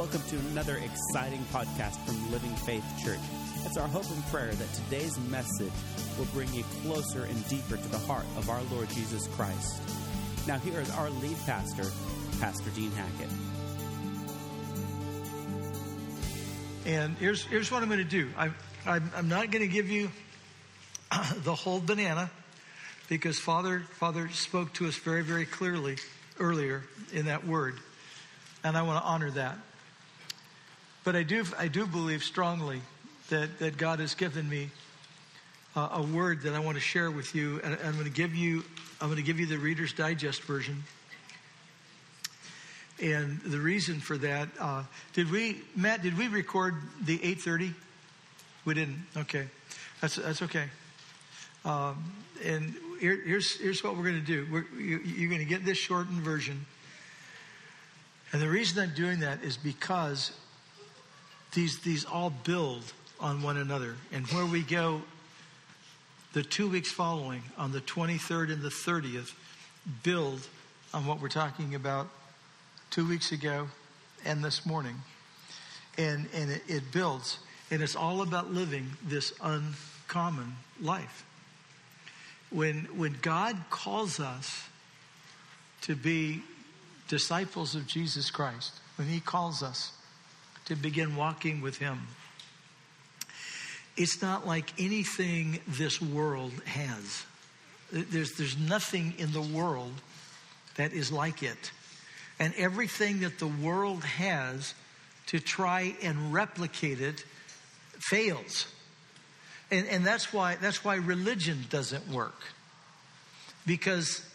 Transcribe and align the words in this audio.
Welcome 0.00 0.22
to 0.30 0.38
another 0.38 0.78
exciting 0.78 1.44
podcast 1.52 2.02
from 2.06 2.32
Living 2.32 2.56
Faith 2.56 2.82
Church. 3.04 3.20
It's 3.66 3.76
our 3.76 3.86
hope 3.86 4.10
and 4.10 4.26
prayer 4.28 4.50
that 4.50 4.72
today's 4.72 5.20
message 5.28 5.70
will 6.18 6.24
bring 6.32 6.50
you 6.54 6.64
closer 6.82 7.24
and 7.24 7.48
deeper 7.50 7.76
to 7.76 7.88
the 7.88 7.98
heart 7.98 8.24
of 8.38 8.48
our 8.48 8.62
Lord 8.72 8.88
Jesus 8.88 9.26
Christ. 9.36 9.82
Now, 10.48 10.56
here 10.56 10.80
is 10.80 10.90
our 10.92 11.10
lead 11.10 11.36
pastor, 11.44 11.84
Pastor 12.40 12.70
Dean 12.70 12.90
Hackett. 12.92 13.28
And 16.86 17.14
here's, 17.18 17.44
here's 17.44 17.70
what 17.70 17.82
I'm 17.82 17.90
going 17.90 17.98
to 17.98 18.04
do 18.04 18.30
I, 18.38 18.52
I'm, 18.86 19.12
I'm 19.14 19.28
not 19.28 19.50
going 19.50 19.68
to 19.68 19.72
give 19.72 19.90
you 19.90 20.10
the 21.44 21.54
whole 21.54 21.78
banana 21.78 22.30
because 23.10 23.38
Father, 23.38 23.80
Father 23.98 24.30
spoke 24.30 24.72
to 24.74 24.88
us 24.88 24.96
very, 24.96 25.22
very 25.22 25.44
clearly 25.44 25.98
earlier 26.38 26.84
in 27.12 27.26
that 27.26 27.46
word. 27.46 27.78
And 28.64 28.78
I 28.78 28.82
want 28.82 29.04
to 29.04 29.06
honor 29.06 29.30
that. 29.32 29.58
But 31.02 31.16
I 31.16 31.22
do, 31.22 31.44
I 31.58 31.68
do 31.68 31.86
believe 31.86 32.22
strongly 32.22 32.80
that, 33.30 33.58
that 33.58 33.78
God 33.78 34.00
has 34.00 34.14
given 34.14 34.48
me 34.48 34.70
uh, 35.74 35.88
a 35.92 36.02
word 36.02 36.42
that 36.42 36.54
I 36.54 36.58
want 36.58 36.76
to 36.76 36.82
share 36.82 37.10
with 37.10 37.34
you. 37.34 37.60
And 37.64 37.78
I'm 37.84 37.92
going 37.92 38.04
to 38.04 38.10
give 38.10 38.34
you, 38.34 38.64
I'm 39.00 39.08
going 39.08 39.16
to 39.16 39.22
give 39.22 39.40
you 39.40 39.46
the 39.46 39.58
Reader's 39.58 39.92
Digest 39.92 40.42
version. 40.42 40.82
And 43.02 43.40
the 43.40 43.58
reason 43.58 43.98
for 43.98 44.18
that, 44.18 44.48
uh, 44.58 44.82
did 45.14 45.30
we, 45.30 45.62
Matt, 45.74 46.02
did 46.02 46.18
we 46.18 46.28
record 46.28 46.74
the 47.02 47.14
830? 47.14 47.74
We 48.66 48.74
didn't. 48.74 49.06
Okay. 49.16 49.46
That's, 50.02 50.16
that's 50.16 50.42
okay. 50.42 50.66
Um, 51.64 52.12
and 52.44 52.74
here, 53.00 53.20
here's, 53.24 53.56
here's 53.56 53.82
what 53.82 53.96
we're 53.96 54.04
going 54.04 54.20
to 54.20 54.26
do. 54.26 54.46
We're, 54.50 54.66
you, 54.78 54.98
you're 54.98 55.30
going 55.30 55.40
to 55.40 55.46
get 55.46 55.64
this 55.64 55.78
shortened 55.78 56.20
version. 56.20 56.66
And 58.32 58.42
the 58.42 58.48
reason 58.48 58.82
I'm 58.82 58.94
doing 58.94 59.20
that 59.20 59.42
is 59.42 59.56
because 59.56 60.32
these, 61.52 61.80
these 61.80 62.04
all 62.04 62.30
build 62.30 62.92
on 63.18 63.42
one 63.42 63.56
another. 63.56 63.96
And 64.12 64.26
where 64.28 64.46
we 64.46 64.62
go 64.62 65.02
the 66.32 66.42
two 66.42 66.68
weeks 66.68 66.92
following, 66.92 67.42
on 67.58 67.72
the 67.72 67.80
23rd 67.80 68.52
and 68.52 68.62
the 68.62 68.68
30th, 68.68 69.32
build 70.02 70.46
on 70.94 71.06
what 71.06 71.20
we're 71.20 71.28
talking 71.28 71.74
about 71.74 72.08
two 72.90 73.06
weeks 73.08 73.32
ago 73.32 73.68
and 74.24 74.44
this 74.44 74.64
morning. 74.64 74.96
And, 75.98 76.28
and 76.32 76.50
it, 76.50 76.62
it 76.68 76.92
builds. 76.92 77.38
And 77.70 77.82
it's 77.82 77.96
all 77.96 78.22
about 78.22 78.52
living 78.52 78.90
this 79.04 79.32
uncommon 79.42 80.54
life. 80.80 81.24
When, 82.50 82.84
when 82.96 83.16
God 83.22 83.56
calls 83.70 84.20
us 84.20 84.64
to 85.82 85.96
be 85.96 86.42
disciples 87.08 87.74
of 87.74 87.86
Jesus 87.86 88.30
Christ, 88.30 88.72
when 88.96 89.08
He 89.08 89.20
calls 89.20 89.62
us 89.62 89.92
to 90.66 90.76
begin 90.76 91.16
walking 91.16 91.60
with 91.60 91.78
Him, 91.78 92.00
it's 93.96 94.22
not 94.22 94.46
like 94.46 94.72
anything 94.78 95.60
this 95.66 96.00
world 96.00 96.52
has. 96.64 97.24
There's, 97.92 98.32
there's 98.32 98.56
nothing 98.56 99.14
in 99.18 99.32
the 99.32 99.42
world 99.42 99.92
that 100.76 100.92
is 100.92 101.10
like 101.10 101.42
it. 101.42 101.72
And 102.38 102.54
everything 102.56 103.20
that 103.20 103.38
the 103.38 103.46
world 103.46 104.04
has 104.04 104.74
to 105.26 105.40
try 105.40 105.94
and 106.02 106.32
replicate 106.32 107.00
it 107.00 107.24
fails. 107.98 108.66
And, 109.70 109.86
and 109.88 110.06
that's 110.06 110.32
why 110.32 110.56
that's 110.60 110.84
why 110.84 110.96
religion 110.96 111.66
doesn't 111.68 112.08
work. 112.08 112.40
Because 113.66 114.26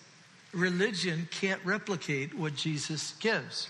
religion 0.54 1.28
can't 1.32 1.60
replicate 1.66 2.34
what 2.34 2.56
Jesus 2.56 3.14
gives. 3.20 3.68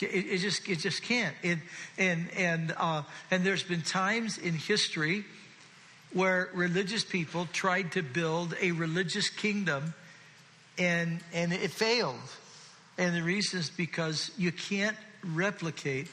It, 0.00 0.06
it, 0.06 0.38
just 0.38 0.68
it 0.68 0.78
just 0.78 1.02
can't. 1.02 1.34
And 1.42 1.60
and 1.98 2.28
and 2.36 2.74
uh, 2.76 3.02
and 3.30 3.44
there's 3.44 3.62
been 3.62 3.82
times 3.82 4.38
in 4.38 4.54
history 4.54 5.24
where 6.12 6.50
religious 6.54 7.04
people 7.04 7.48
tried 7.52 7.92
to 7.92 8.02
build 8.02 8.54
a 8.60 8.72
religious 8.72 9.28
kingdom, 9.28 9.94
and 10.78 11.20
and 11.32 11.52
it 11.52 11.70
failed. 11.70 12.20
And 12.98 13.14
the 13.14 13.22
reason 13.22 13.60
is 13.60 13.70
because 13.70 14.30
you 14.38 14.52
can't 14.52 14.96
replicate 15.22 16.08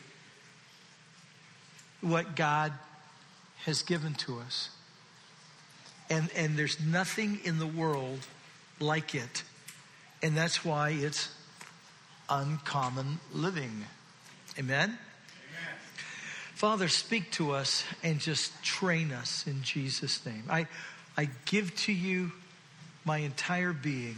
what 2.01 2.35
God 2.35 2.73
has 3.63 3.81
given 3.81 4.13
to 4.15 4.39
us. 4.39 4.69
And, 6.09 6.29
and 6.35 6.57
there's 6.57 6.79
nothing 6.79 7.39
in 7.45 7.59
the 7.59 7.67
world 7.67 8.19
like 8.79 9.15
it. 9.15 9.43
And 10.21 10.35
that's 10.35 10.65
why 10.65 10.89
it's 10.89 11.29
uncommon 12.33 13.19
living. 13.33 13.85
Amen? 14.57 14.89
Amen? 14.89 14.97
Father, 16.55 16.87
speak 16.87 17.31
to 17.31 17.51
us 17.51 17.83
and 18.03 18.19
just 18.19 18.51
train 18.63 19.11
us 19.11 19.45
in 19.45 19.61
Jesus' 19.61 20.25
name. 20.25 20.43
I, 20.49 20.67
I 21.17 21.29
give 21.45 21.75
to 21.81 21.93
you 21.93 22.31
my 23.05 23.17
entire 23.17 23.73
being 23.73 24.15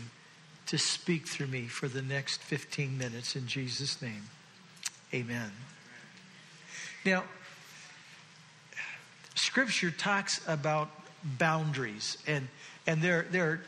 to 0.68 0.78
speak 0.78 1.28
through 1.28 1.48
me 1.48 1.68
for 1.68 1.88
the 1.88 2.02
next 2.02 2.42
15 2.42 2.98
minutes 2.98 3.36
in 3.36 3.48
Jesus' 3.48 4.02
name. 4.02 4.24
Amen. 5.14 5.52
Now, 7.06 7.24
Scripture 9.36 9.92
talks 9.92 10.42
about 10.48 10.90
boundaries, 11.24 12.18
and, 12.26 12.48
and 12.88 13.02
there, 13.02 13.26
there 13.30 13.50
are 13.52 13.62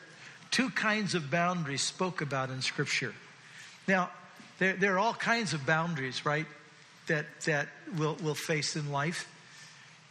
two 0.50 0.70
kinds 0.70 1.14
of 1.14 1.30
boundaries 1.30 1.82
spoke 1.82 2.22
about 2.22 2.50
in 2.50 2.62
Scripture. 2.62 3.14
Now, 3.88 4.10
there, 4.60 4.74
there 4.74 4.96
are 4.96 5.00
all 5.00 5.14
kinds 5.14 5.54
of 5.54 5.66
boundaries, 5.66 6.26
right, 6.26 6.46
that, 7.08 7.26
that 7.46 7.68
we'll, 7.98 8.18
we'll 8.22 8.36
face 8.36 8.76
in 8.76 8.92
life. 8.92 9.28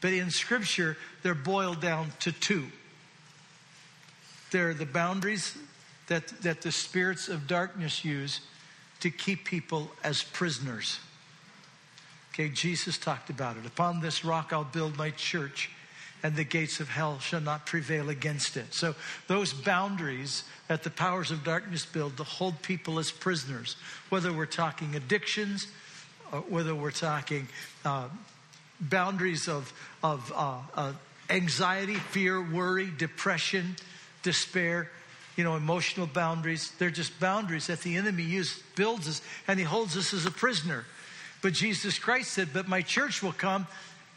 But 0.00 0.12
in 0.12 0.30
Scripture, 0.30 0.96
they're 1.22 1.34
boiled 1.34 1.80
down 1.80 2.12
to 2.20 2.32
two. 2.32 2.66
They're 4.50 4.74
the 4.74 4.86
boundaries 4.86 5.56
that, 6.06 6.28
that 6.42 6.62
the 6.62 6.72
spirits 6.72 7.28
of 7.28 7.46
darkness 7.46 8.04
use 8.04 8.40
to 9.00 9.10
keep 9.10 9.44
people 9.44 9.90
as 10.04 10.22
prisoners. 10.22 11.00
Okay, 12.32 12.48
Jesus 12.48 12.98
talked 12.98 13.30
about 13.30 13.56
it. 13.56 13.66
Upon 13.66 14.00
this 14.00 14.24
rock 14.24 14.52
I'll 14.52 14.64
build 14.64 14.96
my 14.96 15.10
church, 15.10 15.70
and 16.22 16.36
the 16.36 16.44
gates 16.44 16.80
of 16.80 16.88
hell 16.88 17.18
shall 17.18 17.40
not 17.40 17.66
prevail 17.66 18.08
against 18.08 18.56
it. 18.56 18.72
So, 18.74 18.94
those 19.26 19.52
boundaries 19.52 20.44
that 20.68 20.82
the 20.82 20.90
powers 20.90 21.30
of 21.30 21.44
darkness 21.44 21.86
build 21.86 22.16
to 22.16 22.24
hold 22.24 22.60
people 22.62 22.98
as 22.98 23.10
prisoners, 23.10 23.76
whether 24.08 24.32
we're 24.32 24.46
talking 24.46 24.94
addictions, 24.94 25.68
or 26.32 26.40
whether 26.40 26.74
we're 26.74 26.90
talking 26.90 27.48
uh, 27.84 28.08
boundaries 28.80 29.48
of, 29.48 29.72
of 30.02 30.32
uh, 30.34 30.58
uh, 30.74 30.92
anxiety, 31.30 31.94
fear, 31.94 32.40
worry, 32.42 32.90
depression, 32.96 33.76
despair, 34.22 34.90
you 35.36 35.44
know, 35.44 35.54
emotional 35.54 36.06
boundaries. 36.06 36.72
They're 36.78 36.90
just 36.90 37.18
boundaries 37.20 37.66
that 37.68 37.80
the 37.80 37.96
enemy 37.96 38.22
uses, 38.22 38.62
builds 38.74 39.08
us, 39.08 39.22
and 39.46 39.58
he 39.58 39.64
holds 39.64 39.96
us 39.96 40.12
as 40.14 40.26
a 40.26 40.30
prisoner. 40.30 40.84
But 41.42 41.52
Jesus 41.52 41.98
Christ 41.98 42.32
said, 42.32 42.48
But 42.52 42.68
my 42.68 42.82
church 42.82 43.22
will 43.22 43.32
come 43.32 43.66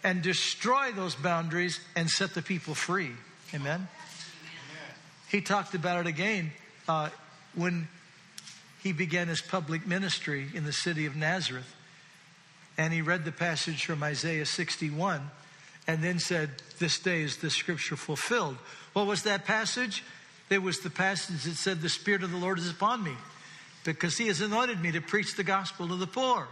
and 0.04 0.22
destroy 0.22 0.92
those 0.92 1.16
boundaries 1.16 1.80
and 1.96 2.10
set 2.10 2.34
the 2.34 2.42
people 2.42 2.74
free. 2.74 3.12
Amen? 3.54 3.88
He 5.30 5.42
talked 5.42 5.76
about 5.76 6.00
it 6.00 6.08
again 6.08 6.52
uh, 6.88 7.10
when 7.56 7.88
he 8.82 8.94
began 8.94 9.28
his 9.28 9.42
public 9.42 9.86
ministry 9.86 10.48
in 10.54 10.64
the 10.64 10.74
city 10.74 11.06
of 11.06 11.16
Nazareth. 11.16 11.76
And 12.78 12.94
he 12.94 13.02
read 13.02 13.26
the 13.26 13.32
passage 13.32 13.86
from 13.86 14.02
Isaiah 14.04 14.46
61 14.46 15.22
and 15.86 16.04
then 16.04 16.20
said, 16.20 16.50
This 16.80 16.98
day 17.00 17.22
is 17.22 17.38
the 17.38 17.50
scripture 17.50 17.98
fulfilled. 17.98 18.58
What 18.94 19.06
was 19.06 19.24
that 19.24 19.46
passage? 19.46 20.04
It 20.50 20.64
was 20.64 20.80
the 20.80 20.90
passage 20.90 21.44
that 21.44 21.56
said, 21.56 21.82
The 21.82 21.90
Spirit 21.90 22.24
of 22.24 22.32
the 22.32 22.38
Lord 22.38 22.58
is 22.58 22.70
upon 22.70 23.04
me 23.04 23.14
because 23.84 24.18
he 24.18 24.28
has 24.28 24.42
anointed 24.42 24.82
me 24.82 24.92
to 24.94 25.02
preach 25.02 25.36
the 25.36 25.44
gospel 25.44 25.88
to 25.90 25.96
the 25.96 26.08
poor. 26.08 26.48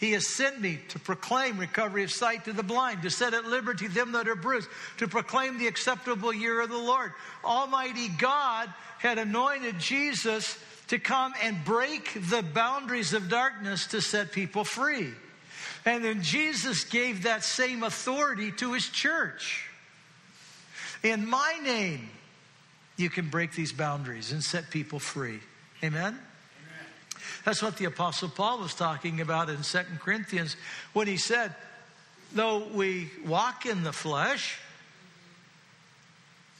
He 0.00 0.12
has 0.12 0.26
sent 0.26 0.58
me 0.58 0.80
to 0.88 0.98
proclaim 0.98 1.58
recovery 1.58 2.04
of 2.04 2.10
sight 2.10 2.46
to 2.46 2.54
the 2.54 2.62
blind, 2.62 3.02
to 3.02 3.10
set 3.10 3.34
at 3.34 3.44
liberty 3.44 3.86
them 3.86 4.12
that 4.12 4.28
are 4.28 4.34
bruised, 4.34 4.70
to 4.96 5.06
proclaim 5.06 5.58
the 5.58 5.66
acceptable 5.66 6.32
year 6.32 6.62
of 6.62 6.70
the 6.70 6.78
Lord. 6.78 7.12
Almighty 7.44 8.08
God 8.08 8.72
had 8.98 9.18
anointed 9.18 9.78
Jesus 9.78 10.58
to 10.88 10.98
come 10.98 11.34
and 11.42 11.62
break 11.66 12.14
the 12.30 12.42
boundaries 12.42 13.12
of 13.12 13.28
darkness 13.28 13.88
to 13.88 14.00
set 14.00 14.32
people 14.32 14.64
free. 14.64 15.10
And 15.84 16.02
then 16.02 16.22
Jesus 16.22 16.84
gave 16.84 17.24
that 17.24 17.44
same 17.44 17.82
authority 17.82 18.52
to 18.52 18.72
his 18.72 18.88
church. 18.88 19.68
In 21.02 21.28
my 21.28 21.58
name, 21.62 22.08
you 22.96 23.10
can 23.10 23.28
break 23.28 23.52
these 23.52 23.72
boundaries 23.72 24.32
and 24.32 24.42
set 24.42 24.70
people 24.70 24.98
free. 24.98 25.40
Amen? 25.84 26.18
That's 27.44 27.62
what 27.62 27.76
the 27.76 27.86
Apostle 27.86 28.28
Paul 28.28 28.58
was 28.58 28.74
talking 28.74 29.20
about 29.20 29.48
in 29.48 29.62
Second 29.62 30.00
Corinthians 30.00 30.56
when 30.92 31.06
he 31.06 31.16
said, 31.16 31.54
Though 32.32 32.68
we 32.72 33.10
walk 33.26 33.66
in 33.66 33.82
the 33.82 33.92
flesh, 33.92 34.58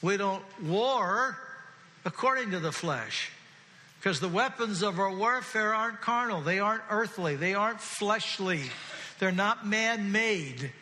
we 0.02 0.16
don't 0.16 0.42
war 0.62 1.38
according 2.04 2.52
to 2.52 2.60
the 2.60 2.72
flesh. 2.72 3.30
Because 3.98 4.18
the 4.18 4.28
weapons 4.28 4.82
of 4.82 4.98
our 4.98 5.14
warfare 5.14 5.74
aren't 5.74 6.00
carnal, 6.00 6.40
they 6.40 6.58
aren't 6.58 6.82
earthly, 6.88 7.36
they 7.36 7.52
aren't 7.54 7.80
fleshly, 7.80 8.62
they're 9.18 9.30
not 9.30 9.66
man 9.66 10.10
made. 10.10 10.72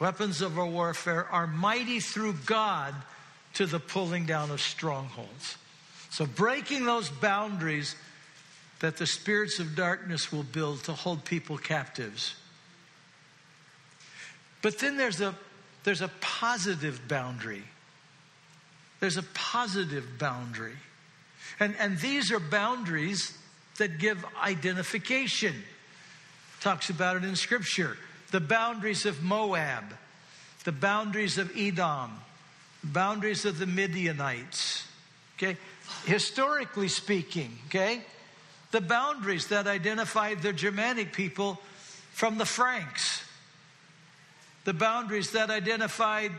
Weapons 0.00 0.42
of 0.42 0.58
our 0.58 0.66
warfare 0.66 1.26
are 1.30 1.46
mighty 1.46 2.00
through 2.00 2.34
God 2.44 2.92
to 3.54 3.66
the 3.66 3.78
pulling 3.78 4.26
down 4.26 4.50
of 4.50 4.60
strongholds. 4.60 5.56
So, 6.10 6.26
breaking 6.26 6.84
those 6.84 7.08
boundaries 7.08 7.94
that 8.80 8.96
the 8.96 9.06
spirits 9.06 9.58
of 9.58 9.74
darkness 9.76 10.32
will 10.32 10.42
build 10.42 10.84
to 10.84 10.92
hold 10.92 11.24
people 11.24 11.56
captives. 11.56 12.34
But 14.62 14.78
then 14.78 14.96
there's 14.96 15.20
a, 15.20 15.34
there's 15.84 16.02
a 16.02 16.10
positive 16.20 17.06
boundary. 17.08 17.62
There's 19.00 19.16
a 19.16 19.22
positive 19.34 20.18
boundary. 20.18 20.76
And, 21.60 21.74
and 21.78 21.98
these 21.98 22.32
are 22.32 22.40
boundaries 22.40 23.36
that 23.78 23.98
give 23.98 24.24
identification. 24.42 25.54
Talks 26.60 26.90
about 26.90 27.16
it 27.16 27.24
in 27.24 27.36
Scripture. 27.36 27.96
The 28.30 28.40
boundaries 28.40 29.06
of 29.06 29.22
Moab, 29.22 29.84
the 30.64 30.72
boundaries 30.72 31.38
of 31.38 31.52
Edom, 31.56 32.12
boundaries 32.82 33.44
of 33.44 33.58
the 33.58 33.66
Midianites. 33.66 34.86
Okay? 35.36 35.56
Historically 36.06 36.88
speaking, 36.88 37.58
okay? 37.66 38.00
The 38.74 38.80
boundaries 38.80 39.46
that 39.46 39.68
identified 39.68 40.42
the 40.42 40.52
Germanic 40.52 41.12
people 41.12 41.60
from 42.10 42.38
the 42.38 42.44
Franks. 42.44 43.22
The 44.64 44.72
boundaries 44.72 45.30
that 45.30 45.48
identified 45.48 46.32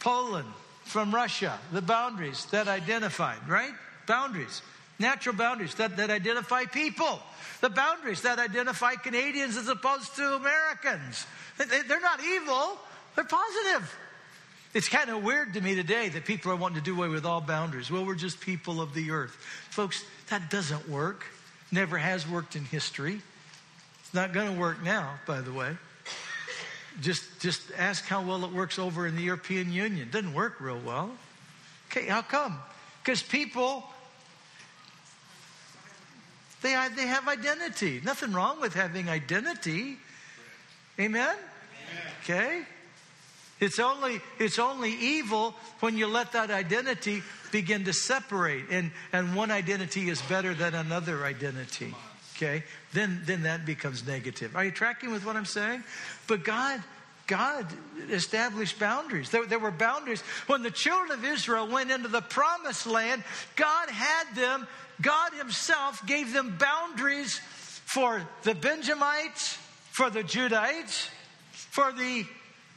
Poland 0.00 0.48
from 0.84 1.14
Russia. 1.14 1.58
The 1.70 1.82
boundaries 1.82 2.46
that 2.46 2.66
identified, 2.66 3.46
right? 3.46 3.74
Boundaries. 4.06 4.62
Natural 4.98 5.36
boundaries 5.36 5.74
that, 5.74 5.98
that 5.98 6.08
identify 6.08 6.64
people. 6.64 7.20
The 7.60 7.68
boundaries 7.68 8.22
that 8.22 8.38
identify 8.38 8.94
Canadians 8.94 9.58
as 9.58 9.68
opposed 9.68 10.16
to 10.16 10.36
Americans. 10.36 11.26
They, 11.58 11.82
they're 11.82 12.00
not 12.00 12.20
evil, 12.24 12.78
they're 13.16 13.24
positive. 13.24 13.94
It's 14.74 14.88
kind 14.88 15.10
of 15.10 15.22
weird 15.22 15.52
to 15.54 15.60
me 15.60 15.74
today 15.74 16.08
that 16.08 16.24
people 16.24 16.50
are 16.50 16.56
wanting 16.56 16.78
to 16.78 16.82
do 16.82 16.94
away 16.96 17.08
with 17.08 17.26
all 17.26 17.42
boundaries. 17.42 17.90
Well, 17.90 18.06
we're 18.06 18.14
just 18.14 18.40
people 18.40 18.80
of 18.80 18.94
the 18.94 19.10
earth. 19.10 19.32
Folks, 19.68 20.02
that 20.32 20.48
doesn't 20.48 20.88
work. 20.88 21.26
Never 21.70 21.98
has 21.98 22.26
worked 22.26 22.56
in 22.56 22.64
history. 22.64 23.20
It's 24.00 24.14
not 24.14 24.32
going 24.32 24.50
to 24.50 24.58
work 24.58 24.82
now, 24.82 25.16
by 25.26 25.42
the 25.42 25.52
way. 25.52 25.76
Just, 27.02 27.38
just 27.40 27.60
ask 27.76 28.06
how 28.06 28.22
well 28.22 28.42
it 28.46 28.50
works 28.50 28.78
over 28.78 29.06
in 29.06 29.14
the 29.14 29.20
European 29.20 29.70
Union. 29.70 30.00
It 30.00 30.10
doesn't 30.10 30.32
work 30.32 30.58
real 30.58 30.80
well. 30.80 31.10
Okay, 31.90 32.06
how 32.06 32.22
come? 32.22 32.58
Because 33.02 33.22
people, 33.22 33.84
they, 36.62 36.70
they 36.96 37.06
have 37.06 37.28
identity. 37.28 38.00
Nothing 38.02 38.32
wrong 38.32 38.58
with 38.58 38.72
having 38.72 39.10
identity. 39.10 39.98
Amen? 40.98 41.36
Okay? 42.22 42.62
It's 43.62 43.78
only, 43.78 44.20
it's 44.40 44.58
only 44.58 44.90
evil 44.90 45.54
when 45.78 45.96
you 45.96 46.08
let 46.08 46.32
that 46.32 46.50
identity 46.50 47.22
begin 47.52 47.84
to 47.84 47.92
separate 47.92 48.64
and, 48.70 48.90
and 49.12 49.36
one 49.36 49.52
identity 49.52 50.08
is 50.08 50.20
better 50.22 50.52
than 50.52 50.74
another 50.74 51.24
identity. 51.24 51.94
Okay? 52.34 52.64
Then, 52.92 53.22
then 53.24 53.44
that 53.44 53.64
becomes 53.64 54.04
negative. 54.04 54.56
Are 54.56 54.64
you 54.64 54.72
tracking 54.72 55.12
with 55.12 55.24
what 55.24 55.36
I'm 55.36 55.44
saying? 55.44 55.84
But 56.26 56.42
God, 56.42 56.82
God 57.28 57.64
established 58.10 58.80
boundaries. 58.80 59.30
There, 59.30 59.46
there, 59.46 59.60
were 59.60 59.70
boundaries. 59.70 60.22
When 60.48 60.64
the 60.64 60.72
children 60.72 61.16
of 61.16 61.24
Israel 61.24 61.68
went 61.68 61.92
into 61.92 62.08
the 62.08 62.20
promised 62.20 62.88
land, 62.88 63.22
God 63.54 63.88
had 63.90 64.34
them, 64.34 64.66
God 65.00 65.34
Himself 65.34 66.04
gave 66.04 66.32
them 66.32 66.58
boundaries 66.58 67.38
for 67.38 68.26
the 68.42 68.56
Benjamites, 68.56 69.56
for 69.92 70.10
the 70.10 70.24
Judites, 70.24 71.08
for 71.52 71.92
the 71.92 72.26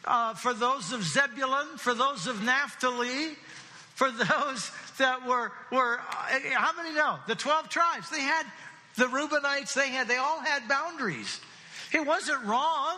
uh, 0.06 0.34
for 0.34 0.54
those 0.54 0.92
of 0.92 1.04
Zebulun, 1.04 1.78
for 1.78 1.94
those 1.94 2.28
of 2.28 2.44
Naphtali, 2.44 3.36
for 3.96 4.12
those 4.12 4.72
that 4.98 5.26
were, 5.28 5.52
were 5.72 6.00
uh, 6.00 6.40
how 6.54 6.72
many 6.76 6.94
know? 6.94 7.18
The 7.28 7.36
12 7.36 7.70
tribes. 7.70 8.10
They 8.10 8.22
had 8.22 8.46
the 8.96 9.06
Reubenites, 9.06 9.74
they 9.74 9.90
had, 9.90 10.08
they 10.08 10.18
all 10.18 10.40
had 10.40 10.68
boundaries. 10.68 11.42
It 11.92 12.06
wasn't 12.06 12.44
wrong. 12.46 12.98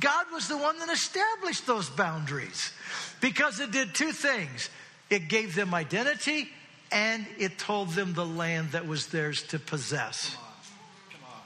God 0.00 0.26
was 0.32 0.48
the 0.48 0.56
one 0.56 0.78
that 0.78 0.88
established 0.88 1.66
those 1.66 1.90
boundaries 1.90 2.72
because 3.20 3.60
it 3.60 3.70
did 3.70 3.94
two 3.94 4.12
things. 4.12 4.70
It 5.10 5.28
gave 5.28 5.54
them 5.54 5.74
identity 5.74 6.48
and 6.90 7.26
it 7.38 7.58
told 7.58 7.90
them 7.90 8.14
the 8.14 8.24
land 8.24 8.72
that 8.72 8.86
was 8.86 9.08
theirs 9.08 9.42
to 9.44 9.58
possess. 9.58 10.34
Come 10.34 10.44
on. 10.44 10.50
Come 11.12 11.20
on. 11.24 11.40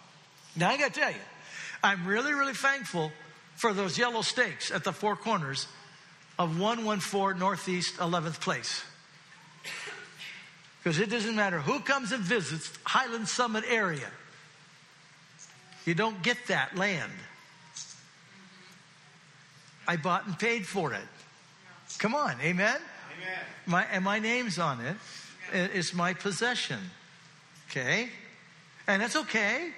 Now 0.56 0.70
I 0.70 0.78
got 0.78 0.94
to 0.94 1.00
tell 1.00 1.10
you, 1.10 1.16
I'm 1.82 2.06
really, 2.06 2.34
really 2.34 2.54
thankful 2.54 3.12
for 3.56 3.72
those 3.72 3.98
yellow 3.98 4.22
stakes 4.22 4.70
at 4.70 4.84
the 4.84 4.92
four 4.92 5.16
corners 5.16 5.66
of 6.38 6.60
114 6.60 7.38
Northeast 7.38 7.96
11th 7.96 8.40
Place. 8.40 8.82
Because 10.82 11.00
it 11.00 11.10
doesn't 11.10 11.34
matter 11.34 11.58
who 11.58 11.80
comes 11.80 12.12
and 12.12 12.22
visits 12.22 12.70
Highland 12.84 13.28
Summit 13.28 13.64
area, 13.68 14.08
you 15.84 15.94
don't 15.94 16.22
get 16.22 16.36
that 16.48 16.76
land. 16.76 17.12
I 19.88 19.96
bought 19.96 20.26
and 20.26 20.38
paid 20.38 20.66
for 20.66 20.92
it. 20.92 21.00
Come 21.98 22.14
on, 22.14 22.40
amen? 22.40 22.76
Amen. 22.76 22.80
My, 23.66 23.84
and 23.84 24.04
my 24.04 24.18
name's 24.18 24.58
on 24.58 24.80
it. 24.80 24.96
It's 25.52 25.94
my 25.94 26.12
possession. 26.12 26.78
Okay? 27.70 28.08
And 28.86 29.02
it's 29.02 29.16
okay. 29.16 29.70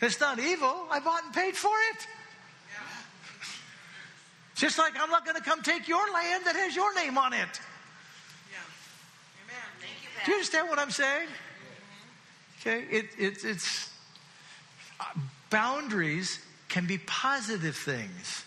It's 0.00 0.20
not 0.20 0.38
evil. 0.38 0.86
I 0.90 1.00
bought 1.00 1.24
and 1.24 1.34
paid 1.34 1.56
for 1.56 1.74
it. 1.92 2.06
Just 4.56 4.78
like 4.78 4.94
I'm 4.98 5.10
not 5.10 5.24
going 5.24 5.36
to 5.36 5.42
come 5.42 5.62
take 5.62 5.86
your 5.86 6.10
land 6.12 6.46
that 6.46 6.56
has 6.56 6.74
your 6.74 6.92
name 6.94 7.18
on 7.18 7.34
it. 7.34 7.38
Yeah. 8.50 8.58
Amen. 9.44 9.62
Thank 9.78 9.92
you, 10.02 10.08
Do 10.24 10.30
you 10.30 10.36
understand 10.38 10.68
what 10.68 10.78
I'm 10.78 10.90
saying? 10.90 11.28
Okay, 12.60 12.84
it, 12.90 13.10
it, 13.18 13.44
it's 13.44 13.92
uh, 14.98 15.04
boundaries 15.50 16.40
can 16.68 16.86
be 16.86 16.98
positive 16.98 17.76
things. 17.76 18.44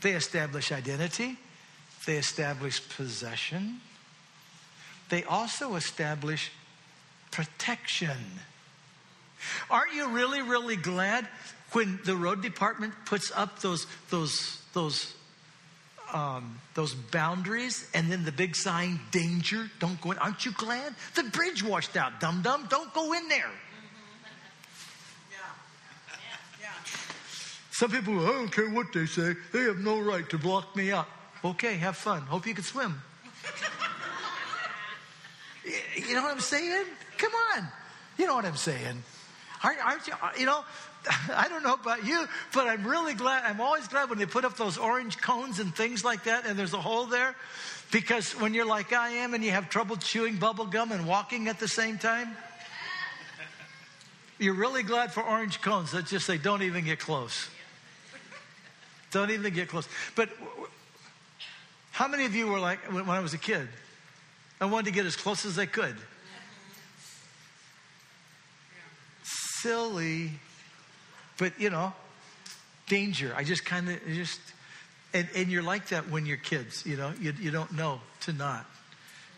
They 0.00 0.12
establish 0.12 0.72
identity. 0.72 1.36
They 2.06 2.16
establish 2.16 2.80
possession. 2.96 3.80
They 5.10 5.22
also 5.24 5.74
establish 5.76 6.50
protection. 7.30 8.16
Aren't 9.70 9.92
you 9.92 10.08
really, 10.08 10.40
really 10.40 10.76
glad 10.76 11.28
when 11.72 12.00
the 12.04 12.16
road 12.16 12.42
department 12.42 12.94
puts 13.04 13.30
up 13.34 13.60
those, 13.60 13.86
those, 14.10 14.60
those 14.72 15.14
um, 16.12 16.60
those 16.74 16.94
boundaries 16.94 17.88
and 17.94 18.10
then 18.10 18.24
the 18.24 18.32
big 18.32 18.54
sign, 18.54 19.00
danger, 19.10 19.70
don't 19.78 20.00
go 20.00 20.12
in. 20.12 20.18
Aren't 20.18 20.44
you 20.44 20.52
glad? 20.52 20.94
The 21.14 21.24
bridge 21.24 21.64
washed 21.64 21.96
out, 21.96 22.20
dum 22.20 22.42
dum, 22.42 22.66
don't 22.68 22.92
go 22.94 23.12
in 23.12 23.28
there. 23.28 23.50
Some 27.70 27.90
people, 27.90 28.20
I 28.24 28.32
don't 28.32 28.52
care 28.52 28.70
what 28.70 28.92
they 28.92 29.06
say, 29.06 29.34
they 29.52 29.62
have 29.62 29.78
no 29.78 29.98
right 29.98 30.28
to 30.30 30.38
block 30.38 30.76
me 30.76 30.92
up. 30.92 31.08
Okay, 31.44 31.74
have 31.76 31.96
fun. 31.96 32.22
Hope 32.22 32.46
you 32.46 32.54
can 32.54 32.62
swim. 32.62 33.02
you 35.96 36.14
know 36.14 36.22
what 36.22 36.30
I'm 36.30 36.40
saying? 36.40 36.84
Come 37.18 37.32
on. 37.56 37.66
You 38.18 38.26
know 38.26 38.36
what 38.36 38.44
I'm 38.44 38.56
saying. 38.56 39.02
Aren't, 39.64 39.84
aren't 39.84 40.06
you, 40.06 40.12
you 40.38 40.46
know, 40.46 40.64
I 41.34 41.48
don't 41.48 41.62
know 41.62 41.74
about 41.74 42.04
you, 42.04 42.26
but 42.54 42.66
I'm 42.66 42.86
really 42.86 43.14
glad. 43.14 43.44
I'm 43.44 43.60
always 43.60 43.88
glad 43.88 44.10
when 44.10 44.18
they 44.18 44.26
put 44.26 44.44
up 44.44 44.56
those 44.56 44.78
orange 44.78 45.18
cones 45.18 45.58
and 45.58 45.74
things 45.74 46.04
like 46.04 46.24
that, 46.24 46.46
and 46.46 46.58
there's 46.58 46.74
a 46.74 46.80
hole 46.80 47.06
there. 47.06 47.34
Because 47.90 48.32
when 48.32 48.54
you're 48.54 48.66
like 48.66 48.92
I 48.92 49.10
am 49.10 49.34
and 49.34 49.44
you 49.44 49.50
have 49.50 49.68
trouble 49.68 49.96
chewing 49.96 50.36
bubble 50.36 50.66
gum 50.66 50.92
and 50.92 51.06
walking 51.06 51.48
at 51.48 51.58
the 51.58 51.68
same 51.68 51.98
time, 51.98 52.34
you're 54.38 54.54
really 54.54 54.82
glad 54.82 55.12
for 55.12 55.22
orange 55.22 55.60
cones 55.60 55.92
that 55.92 56.06
just 56.06 56.26
say, 56.26 56.38
don't 56.38 56.62
even 56.62 56.84
get 56.84 56.98
close. 56.98 57.48
Don't 59.10 59.30
even 59.30 59.52
get 59.52 59.68
close. 59.68 59.86
But 60.16 60.30
how 61.90 62.08
many 62.08 62.24
of 62.24 62.34
you 62.34 62.46
were 62.46 62.58
like, 62.58 62.78
when 62.90 63.08
I 63.08 63.20
was 63.20 63.34
a 63.34 63.38
kid, 63.38 63.68
I 64.60 64.64
wanted 64.64 64.86
to 64.86 64.92
get 64.92 65.04
as 65.04 65.16
close 65.16 65.44
as 65.44 65.58
I 65.58 65.66
could? 65.66 65.96
Silly. 69.22 70.30
But, 71.42 71.58
you 71.58 71.70
know, 71.70 71.92
danger. 72.86 73.34
I 73.36 73.42
just 73.42 73.64
kind 73.64 73.88
of 73.88 73.98
just, 74.06 74.38
and, 75.12 75.26
and 75.34 75.50
you're 75.50 75.64
like 75.64 75.88
that 75.88 76.08
when 76.08 76.24
you're 76.24 76.36
kids, 76.36 76.86
you 76.86 76.96
know, 76.96 77.12
you, 77.20 77.34
you 77.36 77.50
don't 77.50 77.72
know 77.72 78.00
to 78.20 78.32
not. 78.32 78.64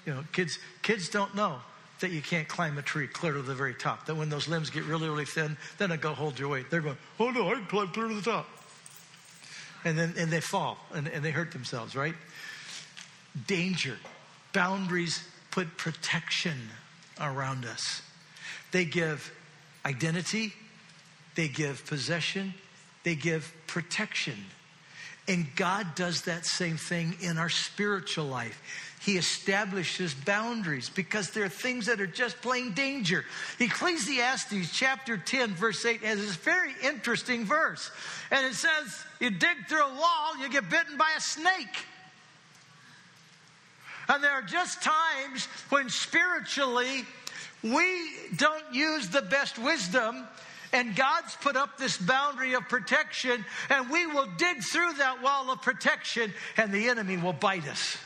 You 0.04 0.12
know, 0.12 0.24
kids, 0.30 0.58
kids 0.82 1.08
don't 1.08 1.34
know 1.34 1.60
that 2.00 2.10
you 2.10 2.20
can't 2.20 2.46
climb 2.46 2.76
a 2.76 2.82
tree 2.82 3.06
clear 3.06 3.32
to 3.32 3.40
the 3.40 3.54
very 3.54 3.72
top. 3.72 4.04
That 4.04 4.16
when 4.16 4.28
those 4.28 4.48
limbs 4.48 4.68
get 4.68 4.84
really, 4.84 5.08
really 5.08 5.24
thin, 5.24 5.56
then 5.78 5.92
I 5.92 5.96
go 5.96 6.12
hold 6.12 6.38
your 6.38 6.50
weight. 6.50 6.70
They're 6.70 6.82
going, 6.82 6.98
oh 7.18 7.30
no, 7.30 7.48
I 7.48 7.54
can 7.54 7.64
climb 7.64 7.88
clear 7.88 8.08
to 8.08 8.14
the 8.14 8.20
top. 8.20 8.46
And 9.86 9.98
then 9.98 10.12
and 10.18 10.30
they 10.30 10.42
fall 10.42 10.76
and, 10.92 11.08
and 11.08 11.24
they 11.24 11.30
hurt 11.30 11.52
themselves, 11.52 11.96
right? 11.96 12.14
Danger. 13.46 13.96
Boundaries 14.52 15.26
put 15.50 15.78
protection 15.78 16.68
around 17.18 17.64
us. 17.64 18.02
they 18.72 18.84
give 18.84 19.32
identity, 19.86 20.52
they 21.34 21.48
give 21.48 21.84
possession, 21.86 22.54
they 23.02 23.14
give 23.14 23.52
protection. 23.66 24.36
And 25.26 25.46
God 25.56 25.94
does 25.94 26.22
that 26.22 26.44
same 26.44 26.76
thing 26.76 27.16
in 27.20 27.38
our 27.38 27.48
spiritual 27.48 28.26
life. 28.26 28.60
He 29.00 29.16
establishes 29.16 30.14
boundaries 30.14 30.90
because 30.90 31.30
there 31.30 31.44
are 31.44 31.48
things 31.50 31.86
that 31.86 32.00
are 32.00 32.06
just 32.06 32.40
plain 32.40 32.72
danger. 32.72 33.24
Ecclesiastes 33.58 34.70
chapter 34.72 35.16
10, 35.16 35.54
verse 35.54 35.84
8 35.84 36.00
has 36.02 36.18
this 36.18 36.36
very 36.36 36.72
interesting 36.82 37.44
verse. 37.44 37.90
And 38.30 38.46
it 38.46 38.54
says, 38.54 39.04
You 39.20 39.30
dig 39.30 39.66
through 39.68 39.84
a 39.84 39.94
wall, 39.94 40.38
you 40.40 40.48
get 40.48 40.70
bitten 40.70 40.96
by 40.96 41.10
a 41.16 41.20
snake. 41.20 41.76
And 44.08 44.22
there 44.22 44.32
are 44.32 44.42
just 44.42 44.82
times 44.82 45.46
when 45.70 45.88
spiritually 45.88 47.04
we 47.62 48.10
don't 48.36 48.74
use 48.74 49.08
the 49.08 49.22
best 49.22 49.58
wisdom 49.58 50.26
and 50.74 50.96
God's 50.96 51.36
put 51.36 51.56
up 51.56 51.78
this 51.78 51.96
boundary 51.96 52.54
of 52.54 52.68
protection, 52.68 53.44
and 53.70 53.88
we 53.90 54.06
will 54.06 54.26
dig 54.36 54.60
through 54.62 54.94
that 54.94 55.22
wall 55.22 55.50
of 55.52 55.62
protection, 55.62 56.34
and 56.56 56.72
the 56.72 56.88
enemy 56.88 57.16
will 57.16 57.32
bite 57.32 57.66
us. 57.68 57.96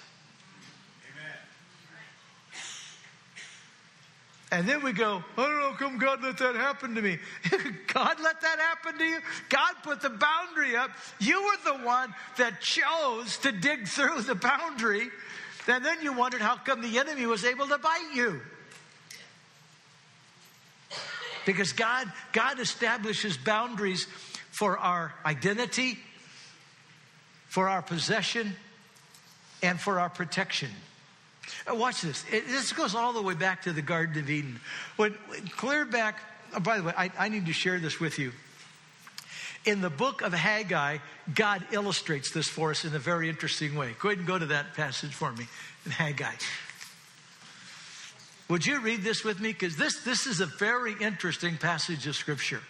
And 4.50 4.66
then 4.66 4.82
we 4.82 4.92
go, 4.92 5.22
I 5.36 5.42
don't 5.42 5.60
know, 5.60 5.70
how 5.70 5.76
come 5.76 5.98
God 5.98 6.22
let 6.22 6.38
that 6.38 6.54
happen 6.54 6.94
to 6.94 7.02
me. 7.02 7.18
God 7.92 8.16
let 8.22 8.40
that 8.40 8.58
happen 8.58 8.98
to 8.98 9.04
you? 9.04 9.18
God 9.50 9.74
put 9.82 10.00
the 10.00 10.10
boundary 10.10 10.74
up. 10.74 10.90
You 11.20 11.42
were 11.42 11.72
the 11.72 11.84
one 11.84 12.14
that 12.38 12.60
chose 12.62 13.36
to 13.38 13.52
dig 13.52 13.86
through 13.86 14.22
the 14.22 14.34
boundary. 14.34 15.08
And 15.66 15.84
then 15.84 15.98
you 16.02 16.14
wondered 16.14 16.40
how 16.40 16.56
come 16.56 16.80
the 16.80 16.98
enemy 16.98 17.26
was 17.26 17.44
able 17.44 17.68
to 17.68 17.76
bite 17.76 18.14
you. 18.14 18.40
Because 21.46 21.72
God, 21.72 22.10
God 22.32 22.60
establishes 22.60 23.36
boundaries 23.36 24.06
for 24.50 24.78
our 24.78 25.14
identity, 25.24 25.98
for 27.48 27.68
our 27.68 27.82
possession, 27.82 28.54
and 29.62 29.80
for 29.80 30.00
our 30.00 30.10
protection. 30.10 30.70
Watch 31.70 32.02
this. 32.02 32.24
It, 32.30 32.46
this 32.46 32.72
goes 32.72 32.94
all 32.94 33.12
the 33.12 33.22
way 33.22 33.34
back 33.34 33.62
to 33.62 33.72
the 33.72 33.82
Garden 33.82 34.18
of 34.18 34.28
Eden. 34.28 34.60
When, 34.96 35.14
clear 35.56 35.84
back, 35.84 36.20
oh, 36.54 36.60
by 36.60 36.78
the 36.78 36.84
way, 36.84 36.92
I, 36.96 37.10
I 37.18 37.28
need 37.28 37.46
to 37.46 37.52
share 37.52 37.78
this 37.78 38.00
with 38.00 38.18
you. 38.18 38.32
In 39.64 39.80
the 39.80 39.90
book 39.90 40.22
of 40.22 40.32
Haggai, 40.32 40.98
God 41.34 41.64
illustrates 41.72 42.30
this 42.30 42.48
for 42.48 42.70
us 42.70 42.84
in 42.84 42.94
a 42.94 42.98
very 42.98 43.28
interesting 43.28 43.74
way. 43.76 43.94
Go 43.98 44.08
ahead 44.08 44.18
and 44.18 44.26
go 44.26 44.38
to 44.38 44.46
that 44.46 44.74
passage 44.74 45.12
for 45.12 45.32
me 45.32 45.46
in 45.84 45.90
Haggai. 45.92 46.32
Would 48.48 48.64
you 48.64 48.80
read 48.80 49.02
this 49.02 49.24
with 49.24 49.40
me? 49.40 49.52
Because 49.52 49.76
this, 49.76 50.02
this 50.04 50.26
is 50.26 50.40
a 50.40 50.46
very 50.46 50.94
interesting 51.00 51.56
passage 51.58 52.06
of 52.06 52.16
Scripture. 52.16 52.62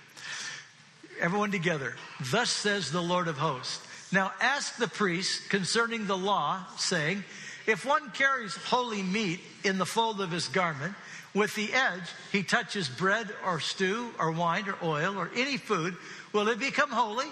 Everyone 1.21 1.53
together. 1.53 1.95
Thus 2.33 2.51
says 2.51 2.91
the 2.91 3.03
Lord 3.03 3.29
of 3.29 3.39
hosts. 3.39 3.87
Now 4.13 4.33
ask 4.41 4.77
the 4.77 4.89
priest 4.89 5.51
concerning 5.51 6.07
the 6.07 6.17
law, 6.17 6.65
saying, 6.77 7.23
if 7.67 7.85
one 7.85 8.11
carries 8.11 8.57
holy 8.57 9.03
meat 9.03 9.41
in 9.63 9.79
the 9.79 9.87
fold 9.87 10.21
of 10.21 10.31
his 10.31 10.49
garment, 10.49 10.95
with 11.35 11.55
the 11.55 11.73
edge 11.73 12.11
he 12.33 12.43
touches 12.43 12.89
bread 12.89 13.29
or 13.45 13.61
stew 13.61 14.11
or 14.19 14.33
wine 14.33 14.69
or 14.69 14.77
oil 14.83 15.17
or 15.17 15.31
any 15.37 15.59
food, 15.59 15.97
will 16.33 16.49
it 16.49 16.59
become 16.59 16.91
holy? 16.91 17.27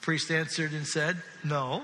priest 0.00 0.30
answered 0.30 0.72
and 0.72 0.86
said, 0.86 1.16
No. 1.42 1.82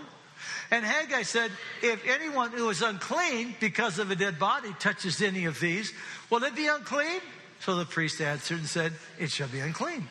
And 0.70 0.84
Haggai 0.84 1.22
said, 1.22 1.50
If 1.82 2.06
anyone 2.06 2.52
who 2.52 2.68
is 2.70 2.82
unclean 2.82 3.56
because 3.60 3.98
of 3.98 4.10
a 4.10 4.16
dead 4.16 4.38
body 4.38 4.74
touches 4.78 5.20
any 5.20 5.46
of 5.46 5.58
these, 5.58 5.92
will 6.30 6.44
it 6.44 6.54
be 6.54 6.68
unclean? 6.68 7.20
So 7.60 7.76
the 7.76 7.84
priest 7.84 8.20
answered 8.20 8.58
and 8.58 8.68
said, 8.68 8.92
It 9.18 9.30
shall 9.30 9.48
be 9.48 9.60
unclean. 9.60 10.08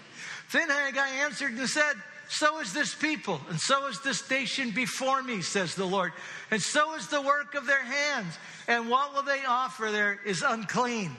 Then 0.52 0.70
Haggai 0.70 1.08
answered 1.24 1.54
and 1.54 1.70
said, 1.70 1.96
so 2.30 2.60
is 2.60 2.74
this 2.74 2.94
people, 2.94 3.42
and 3.50 3.60
so 3.60 3.88
is 3.88 4.02
this 4.02 4.30
nation 4.30 4.70
before 4.70 5.24
me, 5.24 5.42
says 5.42 5.74
the 5.74 5.86
Lord. 5.86 6.14
And 6.52 6.62
so 6.62 6.94
is 6.94 7.08
the 7.08 7.22
work 7.22 7.56
of 7.56 7.66
their 7.66 7.84
hands. 7.84 8.38
And 8.68 8.88
what 8.88 9.16
will 9.16 9.24
they 9.24 9.44
offer 9.46 9.90
there 9.92 10.20
is 10.24 10.44
unclean. 10.44 11.16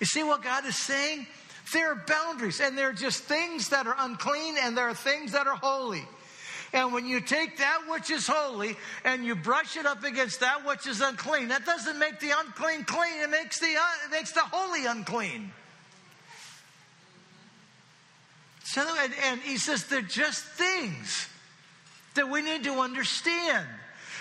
You 0.00 0.06
see 0.06 0.24
what 0.24 0.42
God 0.42 0.66
is 0.66 0.76
saying? 0.76 1.28
There 1.72 1.92
are 1.92 2.04
boundaries, 2.08 2.60
and 2.60 2.76
there 2.76 2.88
are 2.88 2.92
just 2.92 3.22
things 3.22 3.68
that 3.68 3.86
are 3.86 3.94
unclean, 4.00 4.56
and 4.60 4.76
there 4.76 4.88
are 4.88 4.94
things 4.94 5.30
that 5.30 5.46
are 5.46 5.54
holy. 5.54 6.02
And 6.76 6.92
when 6.92 7.06
you 7.06 7.22
take 7.22 7.56
that 7.56 7.84
which 7.88 8.10
is 8.10 8.26
holy 8.26 8.76
and 9.02 9.24
you 9.24 9.34
brush 9.34 9.78
it 9.78 9.86
up 9.86 10.04
against 10.04 10.40
that 10.40 10.66
which 10.66 10.86
is 10.86 11.00
unclean, 11.00 11.48
that 11.48 11.64
doesn't 11.64 11.98
make 11.98 12.20
the 12.20 12.32
unclean 12.38 12.84
clean, 12.84 13.22
it 13.22 13.30
makes 13.30 13.58
the, 13.58 13.74
uh, 13.74 14.04
it 14.04 14.10
makes 14.10 14.32
the 14.32 14.42
holy 14.42 14.84
unclean. 14.84 15.52
So, 18.62 18.86
and, 19.00 19.12
and 19.24 19.40
he 19.40 19.56
says 19.56 19.84
they're 19.84 20.02
just 20.02 20.44
things 20.44 21.28
that 22.14 22.28
we 22.28 22.42
need 22.42 22.64
to 22.64 22.74
understand. 22.74 23.66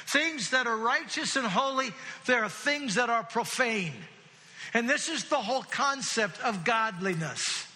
Things 0.07 0.51
that 0.51 0.65
are 0.65 0.77
righteous 0.77 1.35
and 1.35 1.45
holy, 1.45 1.91
there 2.25 2.41
are 2.41 2.49
things 2.49 2.95
that 2.95 3.09
are 3.09 3.23
profane. 3.23 3.91
And 4.73 4.89
this 4.89 5.09
is 5.09 5.25
the 5.25 5.35
whole 5.35 5.63
concept 5.63 6.39
of 6.39 6.63
godliness. 6.63 7.67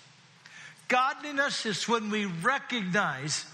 Godliness 0.87 1.65
is 1.65 1.85
when 1.85 2.09
we 2.09 2.23
recognize 2.23 3.45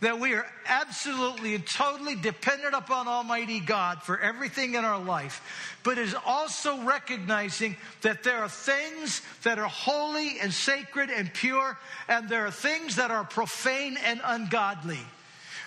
that 0.00 0.20
we 0.20 0.34
are 0.34 0.46
absolutely 0.66 1.54
and 1.54 1.66
totally 1.66 2.16
dependent 2.16 2.74
upon 2.74 3.08
Almighty 3.08 3.60
God 3.60 4.02
for 4.02 4.20
everything 4.20 4.74
in 4.74 4.84
our 4.84 5.02
life, 5.02 5.78
but 5.82 5.96
is 5.96 6.14
also 6.26 6.82
recognizing 6.82 7.76
that 8.02 8.22
there 8.22 8.38
are 8.38 8.48
things 8.48 9.22
that 9.42 9.58
are 9.58 9.68
holy 9.68 10.38
and 10.40 10.52
sacred 10.52 11.08
and 11.08 11.32
pure, 11.32 11.78
and 12.08 12.28
there 12.28 12.46
are 12.46 12.50
things 12.50 12.96
that 12.96 13.10
are 13.10 13.24
profane 13.24 13.96
and 14.04 14.20
ungodly. 14.22 15.00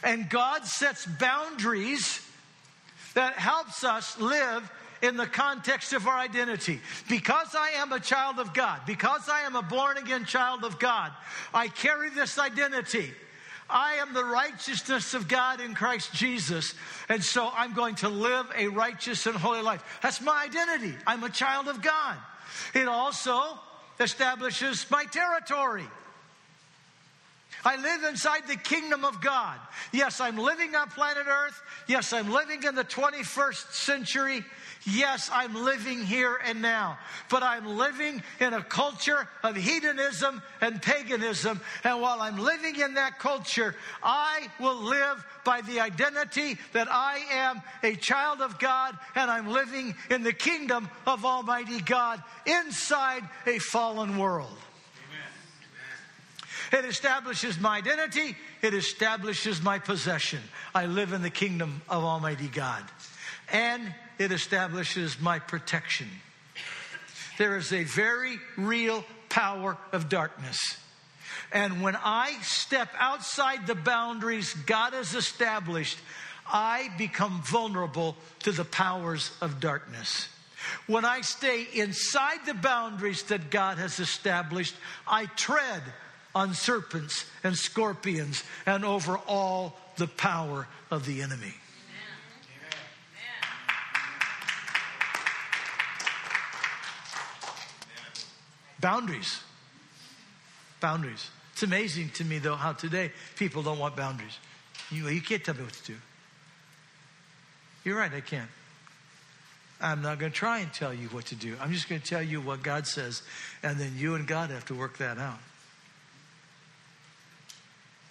And 0.04 0.30
God 0.30 0.66
sets 0.66 1.06
boundaries 1.06 2.22
that 3.16 3.34
helps 3.34 3.84
us 3.84 4.20
live 4.20 4.72
in 5.02 5.18
the 5.18 5.26
context 5.26 5.94
of 5.94 6.08
our 6.08 6.18
identity. 6.18 6.80
Because 7.10 7.56
I 7.58 7.72
am 7.78 7.92
a 7.92 8.00
child 8.00 8.38
of 8.38 8.54
God, 8.54 8.82
because 8.86 9.28
I 9.28 9.42
am 9.42 9.56
a 9.56 9.62
born 9.62 9.98
again 9.98 10.26
child 10.26 10.64
of 10.64 10.78
God, 10.78 11.12
I 11.54 11.68
carry 11.68 12.10
this 12.12 12.38
identity. 12.38 13.12
I 13.70 13.96
am 13.96 14.14
the 14.14 14.24
righteousness 14.24 15.14
of 15.14 15.28
God 15.28 15.62
in 15.62 15.76
Christ 15.76 16.14
Jesus. 16.14 16.74
And 17.08 17.24
so 17.24 17.50
I'm 17.54 17.74
going 17.74 17.96
to 17.96 18.10
live 18.10 18.48
a 18.58 18.68
righteous 18.68 19.26
and 19.26 19.36
holy 19.36 19.62
life. 19.62 19.84
That's 20.02 20.22
my 20.22 20.44
identity. 20.44 20.96
I'm 21.06 21.24
a 21.24 21.30
child 21.30 21.68
of 21.68 21.82
God. 21.82 22.18
It 22.74 22.88
also 22.88 23.60
establishes 24.00 24.90
my 24.90 25.06
territory. 25.06 25.86
I 27.66 27.76
live 27.76 28.04
inside 28.04 28.48
the 28.48 28.56
kingdom 28.56 29.04
of 29.04 29.22
God. 29.22 29.60
Yes, 29.92 30.22
I'm 30.22 30.38
living 30.38 30.76
on 30.76 30.90
planet 30.90 31.26
Earth. 31.28 31.62
Yes, 31.88 32.14
I'm 32.14 32.32
living 32.32 32.64
in 32.64 32.76
the 32.76 32.84
21st 32.84 33.74
century. 33.74 34.46
Yes, 34.86 35.30
I'm 35.34 35.54
living 35.54 36.04
here 36.04 36.40
and 36.46 36.62
now, 36.62 36.98
but 37.30 37.44
I'm 37.44 37.66
living 37.66 38.24
in 38.40 38.54
a 38.54 38.64
culture 38.64 39.28
of 39.44 39.56
hedonism 39.56 40.42
and 40.62 40.82
paganism. 40.82 41.60
And 41.84 42.02
while 42.02 42.22
I'm 42.22 42.38
living 42.38 42.80
in 42.80 42.94
that 42.94 43.20
culture, 43.20 43.76
I 44.02 44.48
will 44.60 44.82
live 44.82 45.26
by 45.44 45.62
the 45.62 45.82
identity 45.82 46.58
that 46.74 46.88
I 46.90 47.18
am 47.32 47.62
a 47.84 47.96
child 47.96 48.42
of 48.42 48.58
God 48.58 48.98
and 49.16 49.30
I'm 49.30 49.48
living 49.48 49.96
in 50.10 50.24
the 50.24 50.34
kingdom 50.34 50.90
of 51.06 51.26
Almighty 51.26 51.82
God 51.82 52.24
inside 52.46 53.24
a 53.46 53.60
fallen 53.60 54.18
world. 54.18 54.58
It 56.72 56.86
establishes 56.86 57.60
my 57.60 57.78
identity. 57.78 58.36
It 58.62 58.74
establishes 58.74 59.62
my 59.62 59.80
possession. 59.80 60.40
I 60.74 60.86
live 60.86 61.14
in 61.14 61.22
the 61.22 61.30
kingdom 61.30 61.82
of 61.90 62.04
Almighty 62.04 62.48
God. 62.48 62.84
And 63.52 63.94
it 64.18 64.32
establishes 64.32 65.20
my 65.20 65.40
protection. 65.40 66.08
There 67.38 67.58
is 67.58 67.74
a 67.74 67.84
very 67.84 68.38
real 68.58 69.04
power 69.30 69.78
of 69.92 70.10
darkness. 70.10 70.78
And 71.52 71.82
when 71.82 71.96
I 71.96 72.34
step 72.42 72.90
outside 73.00 73.66
the 73.66 73.76
boundaries 73.76 74.54
God 74.54 74.94
has 74.94 75.16
established, 75.16 75.98
I 76.46 76.90
become 76.98 77.42
vulnerable 77.44 78.16
to 78.40 78.52
the 78.52 78.66
powers 78.66 79.32
of 79.42 79.60
darkness. 79.60 80.28
When 80.88 81.06
I 81.06 81.22
stay 81.22 81.68
inside 81.74 82.46
the 82.46 82.54
boundaries 82.54 83.24
that 83.24 83.50
God 83.50 83.78
has 83.78 84.00
established, 84.00 84.76
I 85.08 85.26
tread 85.26 85.82
on 86.36 86.54
serpents 86.54 87.26
and 87.44 87.58
scorpions 87.58 88.44
and 88.66 88.86
over 88.86 89.18
all 89.28 89.78
the 89.98 90.08
power 90.08 90.68
of 90.92 91.06
the 91.06 91.22
enemy. 91.22 91.54
Boundaries. 98.80 99.42
Boundaries. 100.80 101.30
It's 101.54 101.64
amazing 101.64 102.12
to 102.12 102.24
me, 102.24 102.40
though, 102.40 102.56
how 102.56 102.72
today 102.72 103.12
people 103.36 103.62
don't 103.62 103.80
want 103.80 103.98
boundaries. 103.98 104.38
You, 104.90 105.10
you 105.10 105.22
can't 105.22 105.44
tell 105.44 105.56
me 105.56 105.64
what 105.64 105.74
to 105.74 105.92
do. 105.92 105.98
You're 107.84 107.98
right, 107.98 108.14
I 108.14 108.22
can't. 108.22 108.50
I'm 109.82 110.02
not 110.02 110.20
going 110.20 110.32
to 110.32 110.38
try 110.38 110.60
and 110.60 110.74
tell 110.74 110.94
you 110.94 111.08
what 111.10 111.26
to 111.28 111.36
do. 111.36 111.56
I'm 111.60 111.72
just 111.72 111.90
going 111.90 112.02
to 112.02 112.08
tell 112.08 112.22
you 112.22 112.42
what 112.42 112.64
God 112.64 112.88
says, 112.88 113.22
and 113.64 113.78
then 113.78 113.94
you 113.98 114.16
and 114.16 114.28
God 114.28 114.50
have 114.50 114.66
to 114.66 114.74
work 114.74 114.98
that 114.98 115.18
out. 115.18 115.40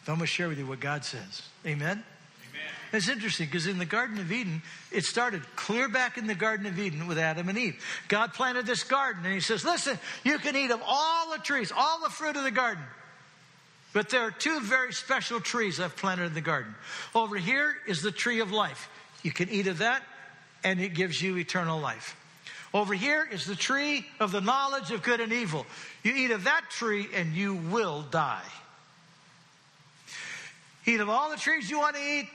So 0.08 0.12
I'm 0.12 0.20
going 0.20 0.26
to 0.26 0.32
share 0.32 0.48
with 0.48 0.56
you 0.56 0.64
what 0.64 0.80
God 0.80 1.04
says. 1.04 1.42
Amen? 1.66 2.02
It's 2.94 3.10
interesting 3.10 3.44
because 3.44 3.66
in 3.66 3.76
the 3.76 3.84
Garden 3.84 4.18
of 4.18 4.32
Eden, 4.32 4.62
it 4.90 5.04
started 5.04 5.42
clear 5.54 5.86
back 5.86 6.16
in 6.16 6.26
the 6.26 6.34
Garden 6.34 6.64
of 6.64 6.78
Eden 6.78 7.08
with 7.08 7.18
Adam 7.18 7.50
and 7.50 7.58
Eve. 7.58 7.84
God 8.08 8.32
planted 8.32 8.64
this 8.64 8.84
garden 8.84 9.26
and 9.26 9.34
He 9.34 9.40
says, 9.40 9.66
Listen, 9.66 9.98
you 10.24 10.38
can 10.38 10.56
eat 10.56 10.70
of 10.70 10.80
all 10.82 11.30
the 11.30 11.42
trees, 11.42 11.70
all 11.76 12.00
the 12.00 12.08
fruit 12.08 12.36
of 12.36 12.44
the 12.44 12.50
garden. 12.50 12.82
But 13.92 14.08
there 14.08 14.22
are 14.22 14.30
two 14.30 14.60
very 14.60 14.94
special 14.94 15.42
trees 15.42 15.78
I've 15.78 15.94
planted 15.94 16.24
in 16.24 16.32
the 16.32 16.40
garden. 16.40 16.74
Over 17.14 17.36
here 17.36 17.76
is 17.86 18.00
the 18.00 18.10
tree 18.10 18.40
of 18.40 18.50
life. 18.50 18.88
You 19.22 19.30
can 19.30 19.50
eat 19.50 19.66
of 19.66 19.76
that, 19.76 20.02
and 20.64 20.80
it 20.80 20.94
gives 20.94 21.20
you 21.20 21.36
eternal 21.36 21.78
life. 21.78 22.16
Over 22.72 22.94
here 22.94 23.28
is 23.30 23.44
the 23.44 23.54
tree 23.54 24.06
of 24.20 24.32
the 24.32 24.40
knowledge 24.40 24.90
of 24.90 25.02
good 25.02 25.20
and 25.20 25.34
evil. 25.34 25.66
You 26.02 26.14
eat 26.14 26.30
of 26.30 26.44
that 26.44 26.70
tree, 26.70 27.08
and 27.14 27.34
you 27.34 27.56
will 27.56 28.06
die. 28.10 28.40
Eat 30.88 31.00
of 31.00 31.08
all 31.08 31.30
the 31.30 31.36
trees 31.36 31.70
you 31.70 31.78
want 31.78 31.96
to 31.96 32.02
eat, 32.02 32.28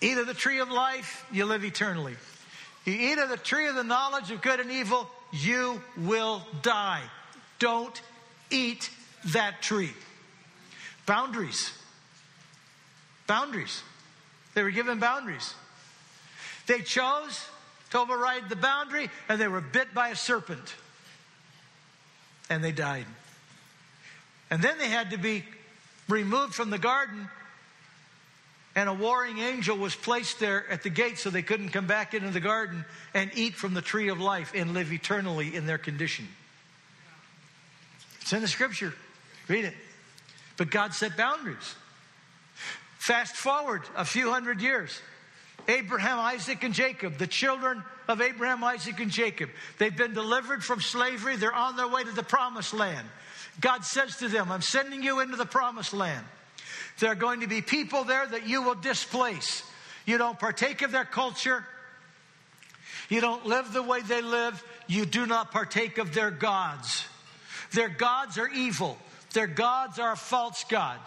Eat 0.00 0.16
of 0.16 0.26
the 0.26 0.34
tree 0.34 0.60
of 0.60 0.70
life, 0.70 1.26
you 1.30 1.44
live 1.44 1.64
eternally. 1.64 2.14
You 2.84 2.94
eat 2.94 3.18
of 3.18 3.28
the 3.28 3.36
tree 3.36 3.68
of 3.68 3.74
the 3.74 3.84
knowledge 3.84 4.30
of 4.30 4.40
good 4.40 4.60
and 4.60 4.70
evil, 4.70 5.08
you 5.32 5.82
will 5.96 6.42
die. 6.62 7.02
Don't 7.58 8.00
eat 8.50 8.88
that 9.26 9.60
tree. 9.60 9.90
Boundaries. 11.04 11.70
Boundaries. 13.26 13.82
They 14.54 14.62
were 14.62 14.70
given 14.70 14.98
boundaries. 14.98 15.54
They 16.66 16.80
chose 16.80 17.46
to 17.90 17.98
override 17.98 18.48
the 18.48 18.56
boundary 18.56 19.10
and 19.28 19.38
they 19.40 19.48
were 19.48 19.60
bit 19.60 19.92
by 19.92 20.08
a 20.08 20.16
serpent. 20.16 20.74
And 22.48 22.64
they 22.64 22.72
died. 22.72 23.06
And 24.50 24.62
then 24.62 24.78
they 24.78 24.88
had 24.88 25.10
to 25.10 25.18
be 25.18 25.44
removed 26.08 26.54
from 26.54 26.70
the 26.70 26.78
garden 26.78 27.28
and 28.76 28.88
a 28.88 28.92
warring 28.92 29.38
angel 29.38 29.76
was 29.76 29.94
placed 29.94 30.38
there 30.38 30.68
at 30.70 30.82
the 30.82 30.90
gate 30.90 31.18
so 31.18 31.30
they 31.30 31.42
couldn't 31.42 31.70
come 31.70 31.86
back 31.86 32.14
into 32.14 32.30
the 32.30 32.40
garden 32.40 32.84
and 33.14 33.30
eat 33.34 33.54
from 33.54 33.74
the 33.74 33.82
tree 33.82 34.08
of 34.08 34.20
life 34.20 34.52
and 34.54 34.74
live 34.74 34.92
eternally 34.92 35.54
in 35.54 35.66
their 35.66 35.78
condition. 35.78 36.28
It's 38.20 38.32
in 38.32 38.42
the 38.42 38.48
scripture. 38.48 38.94
Read 39.48 39.64
it. 39.64 39.74
But 40.56 40.70
God 40.70 40.94
set 40.94 41.16
boundaries. 41.16 41.74
Fast 42.98 43.34
forward 43.34 43.82
a 43.96 44.04
few 44.04 44.30
hundred 44.30 44.60
years. 44.60 45.00
Abraham, 45.66 46.18
Isaac, 46.18 46.62
and 46.62 46.72
Jacob, 46.72 47.18
the 47.18 47.26
children 47.26 47.82
of 48.08 48.20
Abraham, 48.20 48.62
Isaac, 48.62 49.00
and 49.00 49.10
Jacob, 49.10 49.50
they've 49.78 49.96
been 49.96 50.14
delivered 50.14 50.64
from 50.64 50.80
slavery. 50.80 51.36
They're 51.36 51.52
on 51.52 51.76
their 51.76 51.88
way 51.88 52.04
to 52.04 52.12
the 52.12 52.22
promised 52.22 52.74
land. 52.74 53.06
God 53.60 53.84
says 53.84 54.16
to 54.18 54.28
them, 54.28 54.50
I'm 54.52 54.62
sending 54.62 55.02
you 55.02 55.20
into 55.20 55.36
the 55.36 55.46
promised 55.46 55.92
land. 55.92 56.24
There 57.00 57.10
are 57.10 57.16
going 57.16 57.40
to 57.40 57.46
be 57.46 57.62
people 57.62 58.04
there 58.04 58.26
that 58.26 58.46
you 58.46 58.62
will 58.62 58.74
displace. 58.74 59.62
You 60.06 60.18
don't 60.18 60.38
partake 60.38 60.82
of 60.82 60.92
their 60.92 61.04
culture. 61.04 61.64
You 63.08 63.20
don't 63.20 63.46
live 63.46 63.72
the 63.72 63.82
way 63.82 64.02
they 64.02 64.22
live. 64.22 64.62
You 64.86 65.06
do 65.06 65.26
not 65.26 65.50
partake 65.50 65.98
of 65.98 66.14
their 66.14 66.30
gods. 66.30 67.06
Their 67.72 67.88
gods 67.88 68.38
are 68.38 68.48
evil. 68.48 68.98
Their 69.32 69.46
gods 69.46 69.98
are 69.98 70.12
a 70.12 70.16
false 70.16 70.64
God. 70.68 70.98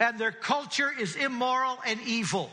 And 0.00 0.18
their 0.18 0.32
culture 0.32 0.90
is 0.98 1.14
immoral 1.14 1.78
and 1.86 2.00
evil. 2.06 2.50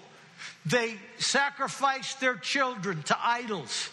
They 0.66 0.98
sacrifice 1.18 2.16
their 2.16 2.36
children 2.36 3.04
to 3.04 3.18
idols. 3.20 3.90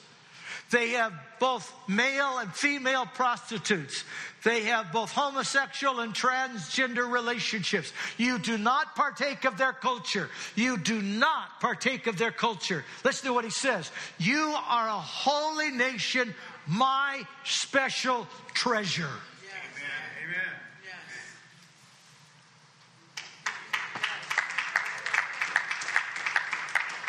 They 0.70 0.90
have 0.90 1.14
both 1.40 1.72
male 1.88 2.38
and 2.38 2.52
female 2.52 3.06
prostitutes. 3.06 4.04
They 4.44 4.64
have 4.64 4.92
both 4.92 5.10
homosexual 5.10 6.00
and 6.00 6.12
transgender 6.12 7.10
relationships. 7.10 7.92
You 8.18 8.38
do 8.38 8.58
not 8.58 8.94
partake 8.94 9.44
of 9.46 9.56
their 9.56 9.72
culture. 9.72 10.28
You 10.56 10.76
do 10.76 11.00
not 11.00 11.60
partake 11.60 12.06
of 12.06 12.18
their 12.18 12.32
culture. 12.32 12.84
Listen 13.02 13.28
to 13.28 13.32
what 13.32 13.44
he 13.44 13.50
says. 13.50 13.90
You 14.18 14.54
are 14.68 14.88
a 14.88 14.92
holy 14.92 15.70
nation, 15.70 16.34
my 16.66 17.26
special 17.44 18.26
treasure. 18.52 19.04
Amen. 19.04 19.90
Amen. 20.24 20.54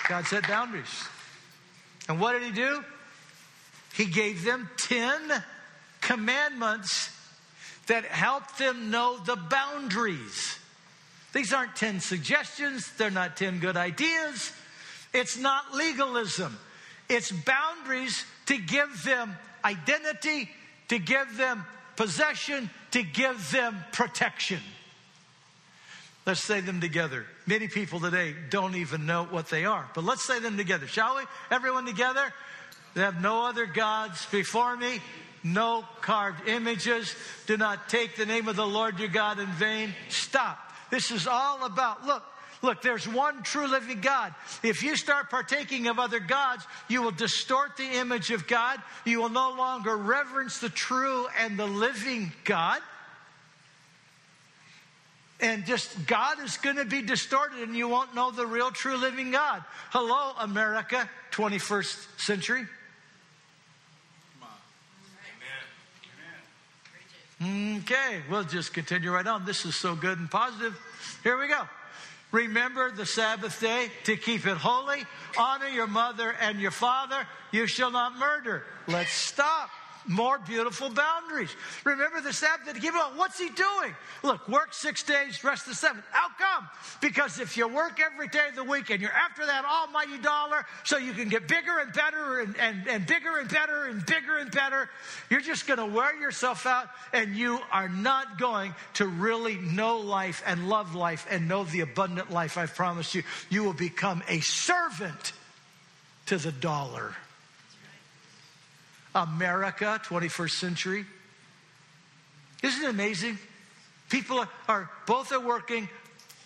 God 0.08 0.26
set 0.28 0.48
boundaries. 0.48 1.08
And 2.08 2.22
what 2.22 2.32
did 2.32 2.44
he 2.44 2.52
do? 2.52 2.84
He 4.00 4.06
gave 4.06 4.46
them 4.46 4.70
10 4.78 5.44
commandments 6.00 7.12
that 7.88 8.06
help 8.06 8.56
them 8.56 8.92
know 8.92 9.18
the 9.18 9.36
boundaries. 9.36 10.58
These 11.34 11.52
aren't 11.52 11.76
10 11.76 12.00
suggestions, 12.00 12.90
they're 12.98 13.12
not 13.12 13.36
10 13.36 13.60
good 13.60 13.76
ideas. 13.76 14.54
It's 15.14 15.38
not 15.38 15.76
legalism. 15.76 16.58
It's 17.10 17.30
boundaries 17.30 18.24
to 18.46 18.58
give 18.58 19.04
them 19.04 19.36
identity, 19.66 20.50
to 20.88 20.98
give 20.98 21.36
them 21.36 21.66
possession, 21.98 22.70
to 22.92 23.04
give 23.04 23.52
them 23.52 23.84
protection. 23.92 24.62
Let's 26.26 26.42
say 26.42 26.62
them 26.62 26.80
together. 26.80 27.26
Many 27.48 27.68
people 27.68 28.00
today 28.00 28.34
don't 28.50 28.76
even 28.78 29.06
know 29.06 29.26
what 29.26 29.50
they 29.50 29.66
are, 29.66 29.90
but 29.94 30.06
let's 30.06 30.26
say 30.26 30.40
them 30.40 30.56
together, 30.56 30.88
shall 30.88 31.18
we? 31.18 31.24
Everyone 31.52 31.86
together. 31.86 32.32
They 32.94 33.02
have 33.02 33.22
no 33.22 33.46
other 33.46 33.66
gods 33.66 34.26
before 34.32 34.76
me, 34.76 35.00
no 35.44 35.84
carved 36.02 36.48
images. 36.48 37.16
Do 37.46 37.58
not 37.58 37.90
take 37.90 38.16
the 38.16 38.26
name 38.26 38.48
of 38.48 38.56
the 38.56 38.68
Lord 38.68 39.00
your 39.00 39.10
God 39.10 39.40
in 39.40 39.48
vain. 39.48 39.94
Stop. 40.10 40.58
This 40.90 41.12
is 41.12 41.28
all 41.28 41.66
about, 41.66 42.06
look, 42.06 42.24
Look, 42.62 42.82
there's 42.82 43.08
one 43.08 43.44
true 43.44 43.68
living 43.68 44.02
God. 44.02 44.34
If 44.64 44.84
you 44.84 44.98
start 44.98 45.30
partaking 45.30 45.88
of 45.88 45.98
other 45.98 46.20
gods, 46.20 46.66
you 46.90 47.02
will 47.02 47.12
distort 47.12 47.78
the 47.78 47.98
image 48.00 48.32
of 48.32 48.48
God. 48.48 48.82
You 49.06 49.22
will 49.22 49.30
no 49.30 49.52
longer 49.52 49.96
reverence 49.96 50.60
the 50.60 50.70
true 50.70 51.28
and 51.40 51.58
the 51.58 51.66
living 51.66 52.34
God. 52.44 52.82
And 55.40 55.66
just 55.66 56.06
God 56.06 56.42
is 56.42 56.58
going 56.58 56.76
to 56.76 56.86
be 56.86 57.02
distorted 57.02 57.60
and 57.60 57.78
you 57.78 57.88
won't 57.88 58.14
know 58.14 58.30
the 58.30 58.46
real 58.46 58.72
true 58.72 58.98
living 58.98 59.32
God. 59.32 59.64
Hello, 59.92 60.34
America, 60.38 61.10
21st 61.32 62.20
century. 62.20 62.68
Okay, 67.42 68.22
we'll 68.30 68.44
just 68.44 68.74
continue 68.74 69.12
right 69.12 69.26
on. 69.26 69.46
This 69.46 69.66
is 69.66 69.76
so 69.76 69.96
good 69.96 70.18
and 70.18 70.30
positive. 70.30 70.78
Here 71.24 71.40
we 71.40 71.48
go. 71.48 71.68
Remember 72.32 72.92
the 72.92 73.06
Sabbath 73.06 73.60
day 73.60 73.90
to 74.04 74.18
keep 74.18 74.46
it 74.46 74.58
holy. 74.58 75.04
Honor 75.38 75.68
your 75.68 75.88
mother 75.88 76.36
and 76.42 76.60
your 76.60 76.72
father. 76.72 77.26
You 77.52 77.66
shall 77.66 77.92
not 77.92 78.18
murder. 78.18 78.64
Let's 78.88 79.14
stop 79.14 79.70
more 80.10 80.40
beautiful 80.40 80.90
boundaries. 80.90 81.56
Remember 81.86 82.20
the 82.20 82.34
Sabbath 82.34 82.74
to 82.74 82.80
give 82.80 82.96
up. 82.96 83.16
What's 83.16 83.40
he 83.40 83.50
doing? 83.50 83.96
Look, 84.24 84.50
work 84.50 84.74
six 84.74 85.04
days, 85.04 85.44
rest 85.44 85.68
the 85.68 85.76
seventh. 85.76 86.04
How 86.12 86.30
come? 86.30 86.68
Because 87.00 87.40
if 87.40 87.56
you 87.56 87.68
work 87.68 88.00
every 88.00 88.28
day 88.28 88.48
of 88.50 88.56
the 88.56 88.64
week 88.64 88.90
and 88.90 89.02
you're 89.02 89.12
after 89.12 89.46
that 89.46 89.66
almighty 89.66 90.18
dollar 90.18 90.66
so 90.84 90.98
you 90.98 91.14
can 91.14 91.30
get 91.30 91.48
bigger 91.48 91.78
and 91.80 91.94
better 91.94 92.40
and, 92.40 92.58
and, 92.58 92.88
and 92.88 93.06
bigger 93.06 93.38
and 93.38 93.50
better 93.50 93.86
and 93.86 94.04
bigger 94.04 94.38
and 94.38 94.50
better, 94.50 94.90
you're 95.30 95.42
just 95.42 95.68
going 95.68 95.80
to 95.80 95.86
wear 95.86 96.20
yourself 96.20 96.66
out 96.66 96.90
and 97.14 97.36
you 97.36 97.60
are 97.72 97.90
not 97.90 98.40
going 98.40 98.74
to 98.96 99.06
really 99.06 99.58
know 99.58 100.00
life 100.00 100.42
and 100.48 100.68
love 100.70 100.96
life 100.96 101.28
and 101.30 101.48
know 101.48 101.66
the 101.66 101.82
abundant 101.82 102.32
life 102.32 102.58
I've 102.58 102.74
promised 102.74 103.14
you. 103.14 103.22
You 103.52 103.64
will 103.64 103.74
become 103.74 104.24
a 104.28 104.40
servant 104.40 105.34
to 106.26 106.38
the 106.38 106.52
dollar. 106.52 107.16
America, 109.20 110.00
21st 110.06 110.52
century. 110.52 111.06
Isn't 112.64 112.84
it 112.84 112.90
amazing? 112.90 113.38
People 114.10 114.46
are, 114.68 114.90
both 115.06 115.32
are 115.32 115.40
working, 115.40 115.88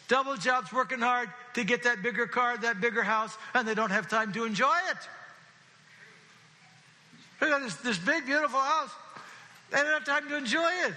double 0.07 0.36
jobs, 0.36 0.73
working 0.73 0.99
hard 0.99 1.29
to 1.53 1.63
get 1.63 1.83
that 1.83 2.03
bigger 2.03 2.27
car, 2.27 2.57
that 2.57 2.81
bigger 2.81 3.03
house, 3.03 3.36
and 3.53 3.67
they 3.67 3.73
don't 3.73 3.91
have 3.91 4.09
time 4.09 4.33
to 4.33 4.43
enjoy 4.43 4.75
it. 4.91 4.97
They 7.39 7.49
got 7.49 7.62
this, 7.62 7.75
this 7.75 7.97
big, 7.97 8.25
beautiful 8.25 8.59
house. 8.59 8.91
They 9.71 9.77
don't 9.77 9.88
have 9.88 10.05
time 10.05 10.29
to 10.29 10.38
enjoy 10.38 10.69
it. 10.86 10.93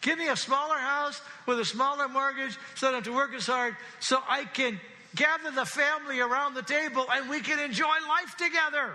Give 0.00 0.18
me 0.18 0.28
a 0.28 0.36
smaller 0.36 0.78
house 0.78 1.20
with 1.46 1.58
a 1.58 1.64
smaller 1.64 2.08
mortgage 2.08 2.56
so 2.76 2.88
I 2.88 2.90
don't 2.90 3.04
have 3.04 3.12
to 3.12 3.16
work 3.16 3.34
as 3.34 3.46
hard 3.46 3.76
so 4.00 4.22
I 4.28 4.44
can 4.44 4.80
gather 5.14 5.50
the 5.50 5.64
family 5.64 6.20
around 6.20 6.54
the 6.54 6.62
table 6.62 7.06
and 7.12 7.28
we 7.28 7.40
can 7.40 7.58
enjoy 7.58 7.86
life 8.08 8.36
together. 8.36 8.92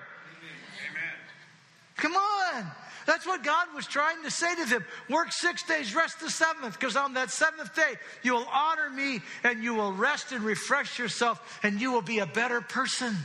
Come 1.95 2.13
on. 2.13 2.65
That's 3.06 3.25
what 3.25 3.43
God 3.43 3.67
was 3.75 3.86
trying 3.86 4.23
to 4.23 4.32
say 4.32 4.56
to 4.56 4.65
them. 4.65 4.86
Work 5.10 5.32
six 5.32 5.63
days, 5.63 5.93
rest 5.93 6.19
the 6.21 6.29
seventh, 6.29 6.79
because 6.79 6.95
on 6.95 7.15
that 7.15 7.32
seventh 7.32 7.75
day, 7.75 7.95
you 8.21 8.34
will 8.34 8.47
honor 8.51 8.89
me 8.89 9.19
and 9.43 9.63
you 9.63 9.73
will 9.73 9.91
rest 9.91 10.32
and 10.32 10.43
refresh 10.43 10.97
yourself 10.97 11.60
and 11.63 11.82
you 11.82 11.91
will 11.91 12.01
be 12.01 12.19
a 12.19 12.25
better 12.25 12.62
person. 12.62 13.15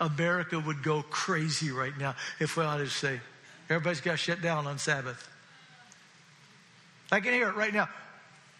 America 0.00 0.58
would 0.58 0.82
go 0.82 1.02
crazy 1.02 1.70
right 1.70 1.96
now 1.96 2.16
if 2.40 2.56
we 2.56 2.64
ought 2.64 2.78
to 2.78 2.88
say, 2.88 3.20
everybody's 3.70 4.00
got 4.00 4.18
shut 4.18 4.42
down 4.42 4.66
on 4.66 4.78
Sabbath. 4.78 5.28
I 7.12 7.20
can 7.20 7.32
hear 7.32 7.48
it 7.48 7.54
right 7.54 7.72
now. 7.72 7.88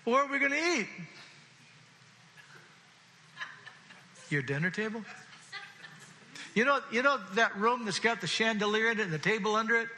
Where 0.05 0.23
are 0.23 0.31
we 0.31 0.39
going 0.39 0.53
to 0.53 0.79
eat? 0.79 0.87
Your 4.33 4.41
dinner 4.41 4.71
table? 4.71 5.05
You 6.55 6.65
know, 6.65 6.81
you 6.91 7.03
know 7.03 7.19
that 7.35 7.55
room 7.59 7.85
that's 7.85 7.99
got 7.99 8.23
the 8.23 8.27
chandelier 8.27 8.91
in 8.91 8.99
it 8.99 9.03
and 9.03 9.13
the 9.13 9.19
table 9.19 9.55
under 9.55 9.77
it 9.77 9.89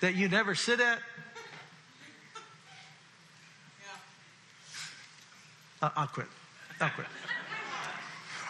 that 0.00 0.14
you 0.14 0.28
never 0.28 0.54
sit 0.54 0.80
at? 0.80 0.98
Uh, 5.80 5.88
I'll 5.96 6.06
quit. 6.08 6.26
I'll 6.78 6.90
quit. 6.90 7.06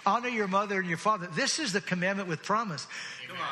Honor 0.04 0.28
your 0.28 0.48
mother 0.48 0.80
and 0.80 0.88
your 0.88 0.98
father. 0.98 1.28
This 1.36 1.60
is 1.60 1.72
the 1.72 1.80
commandment 1.80 2.28
with 2.28 2.42
promise. 2.42 2.88
Come 3.28 3.36
on. 3.36 3.46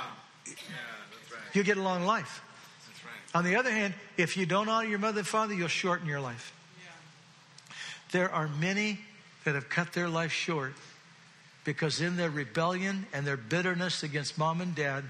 Yeah, 0.47 0.55
that's 0.55 1.33
right. 1.33 1.41
You 1.55 1.63
get 1.63 1.77
a 1.77 1.83
long 1.83 2.05
life. 2.05 2.43
That's 2.89 3.05
right. 3.05 3.39
On 3.39 3.45
the 3.45 3.55
other 3.55 3.71
hand, 3.71 3.95
if 4.17 4.37
you 4.37 4.47
don't 4.47 4.69
honor 4.69 4.89
your 4.89 4.99
mother 4.99 5.21
and 5.21 5.29
father, 5.29 5.55
you'll 5.55 5.69
shorten 5.69 6.09
your 6.09 6.21
life. 6.21 6.53
Yeah. 6.85 7.75
There 8.11 8.33
are 8.33 8.49
many 8.49 8.99
that 9.45 9.55
have 9.55 9.69
cut 9.69 9.93
their 9.93 10.09
life 10.09 10.33
short 10.33 10.75
because 11.69 12.01
in 12.01 12.17
their 12.17 12.31
rebellion 12.31 13.05
and 13.13 13.27
their 13.27 13.37
bitterness 13.37 14.03
against 14.03 14.39
mom 14.39 14.63
and 14.63 14.75
dad, 14.75 15.05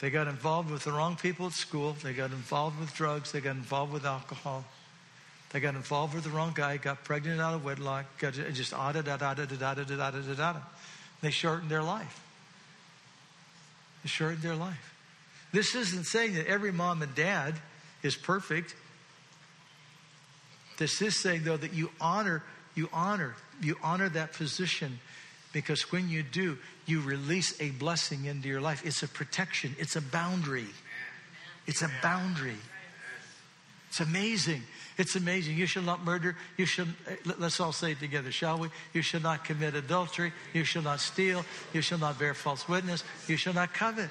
they 0.00 0.10
got 0.10 0.28
involved 0.28 0.70
with 0.70 0.84
the 0.84 0.92
wrong 0.92 1.16
people 1.16 1.46
at 1.46 1.52
school. 1.54 1.96
They 2.02 2.12
got 2.12 2.32
involved 2.32 2.78
with 2.78 2.92
drugs. 2.92 3.32
They 3.32 3.40
got 3.40 3.56
involved 3.56 3.94
with 3.94 4.04
alcohol. 4.04 4.62
They 5.54 5.60
got 5.60 5.74
involved 5.74 6.12
with 6.12 6.24
the 6.24 6.28
wrong 6.28 6.52
guy, 6.54 6.76
got 6.76 7.02
pregnant 7.02 7.40
out 7.40 7.54
of 7.54 7.64
wedlock, 7.64 8.04
got 8.18 8.34
just 8.34 8.72
da 8.72 8.92
da 8.92 9.00
da 9.00 9.16
da 9.16 9.32
da 9.32 9.46
da 9.46 9.56
da 9.56 9.84
da 9.84 10.10
da 10.10 10.20
da 10.20 10.34
da. 10.34 10.60
They 11.22 11.30
shortened 11.30 11.70
their 11.70 11.82
life. 11.82 12.20
They 14.02 14.10
shortened 14.10 14.42
their 14.42 14.54
life. 14.54 14.94
This 15.50 15.74
isn't 15.74 16.04
saying 16.04 16.34
that 16.34 16.46
every 16.46 16.72
mom 16.72 17.00
and 17.00 17.14
dad 17.14 17.54
is 18.02 18.16
perfect. 18.16 18.74
This 20.76 21.00
is 21.00 21.18
saying 21.18 21.44
though 21.44 21.56
that 21.56 21.72
you 21.72 21.88
honor, 22.02 22.42
you 22.74 22.88
honor, 22.92 23.34
you 23.60 23.76
honor 23.82 24.08
that 24.10 24.32
position 24.32 24.98
because 25.52 25.90
when 25.92 26.08
you 26.08 26.22
do, 26.22 26.58
you 26.86 27.00
release 27.00 27.60
a 27.60 27.70
blessing 27.70 28.24
into 28.26 28.48
your 28.48 28.60
life. 28.60 28.84
It's 28.84 29.02
a 29.02 29.08
protection, 29.08 29.74
it's 29.78 29.96
a 29.96 30.02
boundary. 30.02 30.66
It's 31.66 31.82
a 31.82 31.90
boundary. 32.02 32.56
It's 33.90 34.00
amazing. 34.00 34.62
It's 34.98 35.16
amazing. 35.16 35.56
You 35.56 35.66
shall 35.66 35.82
not 35.82 36.04
murder. 36.04 36.36
You 36.56 36.66
should, 36.66 36.88
let's 37.38 37.60
all 37.60 37.72
say 37.72 37.92
it 37.92 38.00
together, 38.00 38.30
shall 38.30 38.58
we? 38.58 38.68
You 38.92 39.02
shall 39.02 39.20
not 39.20 39.44
commit 39.44 39.74
adultery. 39.74 40.32
You 40.52 40.64
shall 40.64 40.82
not 40.82 41.00
steal. 41.00 41.44
You 41.72 41.80
shall 41.80 41.98
not 41.98 42.18
bear 42.18 42.34
false 42.34 42.68
witness. 42.68 43.02
You 43.26 43.36
shall 43.36 43.54
not 43.54 43.74
covet. 43.74 44.10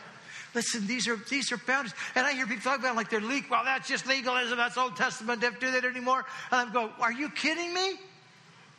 Listen, 0.54 0.88
these 0.88 1.08
are 1.08 1.16
these 1.30 1.52
are 1.52 1.58
boundaries. 1.58 1.94
And 2.16 2.26
I 2.26 2.34
hear 2.34 2.48
people 2.48 2.64
talk 2.64 2.80
about 2.80 2.96
like 2.96 3.10
they're 3.10 3.22
legal. 3.22 3.52
Well, 3.52 3.64
that's 3.64 3.88
just 3.88 4.08
legalism. 4.08 4.58
That's 4.58 4.78
Old 4.78 4.96
Testament. 4.96 5.42
Don't 5.42 5.60
do 5.60 5.72
that 5.72 5.86
anymore. 5.86 6.26
And 6.52 6.62
I'm 6.62 6.74
going, 6.74 6.90
are 7.00 7.12
you 7.12 7.30
kidding 7.30 7.74
me? 7.74 8.00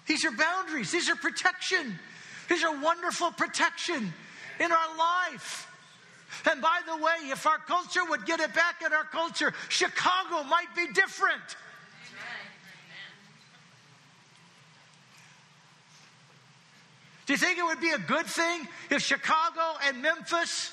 These 0.07 0.25
are 0.25 0.33
boundaries. 0.33 0.91
These 0.91 1.09
are 1.09 1.17
protection. 1.17 1.99
These 2.49 2.65
are 2.65 2.81
wonderful 2.81 3.31
protection 3.31 4.13
in 4.59 4.73
our 4.73 4.97
life. 4.99 5.67
And 6.51 6.61
by 6.61 6.81
the 6.87 6.97
way, 6.97 7.31
if 7.31 7.47
our 7.47 7.59
culture 7.59 8.05
would 8.09 8.27
get 8.27 8.41
it 8.41 8.55
back 8.55 8.83
in 8.85 8.93
our 8.93 9.05
culture, 9.05 9.53
Chicago 9.69 10.43
might 10.45 10.75
be 10.77 10.87
different. 10.93 11.43
Do 17.27 17.35
you 17.35 17.39
think 17.39 17.59
it 17.59 17.65
would 17.65 17.81
be 17.81 17.91
a 17.91 17.99
good 17.99 18.27
thing 18.27 18.67
if 18.91 19.03
Chicago 19.03 19.79
and 19.85 20.03
Memphis 20.03 20.73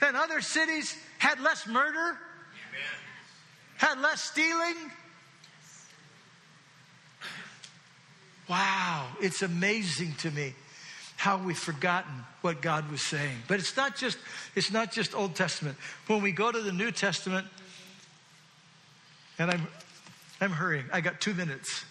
and 0.00 0.16
other 0.16 0.40
cities 0.40 0.96
had 1.18 1.40
less 1.40 1.66
murder? 1.66 1.98
Amen. 1.98 2.98
Had 3.78 4.00
less 4.00 4.22
stealing? 4.22 4.76
It's 9.20 9.42
amazing 9.42 10.14
to 10.18 10.30
me 10.30 10.54
how 11.16 11.36
we've 11.36 11.58
forgotten 11.58 12.12
what 12.42 12.62
God 12.62 12.90
was 12.90 13.02
saying. 13.02 13.38
But 13.48 13.58
it's 13.58 13.76
not 13.76 13.96
just 13.96 14.18
it's 14.54 14.70
not 14.70 14.92
just 14.92 15.14
Old 15.14 15.34
Testament. 15.34 15.76
When 16.06 16.22
we 16.22 16.32
go 16.32 16.52
to 16.52 16.60
the 16.60 16.72
New 16.72 16.92
Testament, 16.92 17.46
and 19.38 19.50
I'm 19.50 19.66
I'm 20.40 20.52
hurrying. 20.52 20.84
I 20.92 21.00
got 21.00 21.20
2 21.20 21.34
minutes. 21.34 21.84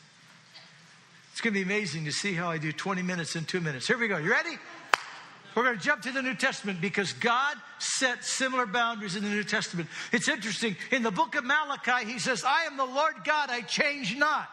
It's 1.33 1.41
going 1.41 1.53
to 1.53 1.59
be 1.59 1.63
amazing 1.63 2.05
to 2.05 2.11
see 2.11 2.33
how 2.33 2.49
I 2.49 2.57
do 2.57 2.71
20 2.71 3.01
minutes 3.03 3.35
in 3.35 3.45
2 3.45 3.59
minutes. 3.59 3.85
Here 3.85 3.97
we 3.97 4.07
go. 4.07 4.17
You 4.17 4.31
ready? 4.31 4.57
We're 5.53 5.63
going 5.63 5.77
to 5.77 5.83
jump 5.83 6.01
to 6.03 6.11
the 6.11 6.21
New 6.21 6.35
Testament 6.35 6.81
because 6.81 7.13
God 7.13 7.57
set 7.79 8.23
similar 8.23 8.65
boundaries 8.65 9.15
in 9.15 9.23
the 9.23 9.29
New 9.29 9.43
Testament. 9.43 9.89
It's 10.11 10.27
interesting. 10.27 10.75
In 10.91 11.03
the 11.03 11.11
book 11.11 11.35
of 11.35 11.43
Malachi, 11.43 12.11
he 12.11 12.19
says, 12.19 12.43
I 12.43 12.63
am 12.63 12.77
the 12.77 12.85
Lord 12.85 13.15
God, 13.25 13.49
I 13.49 13.61
change 13.61 14.15
not 14.15 14.49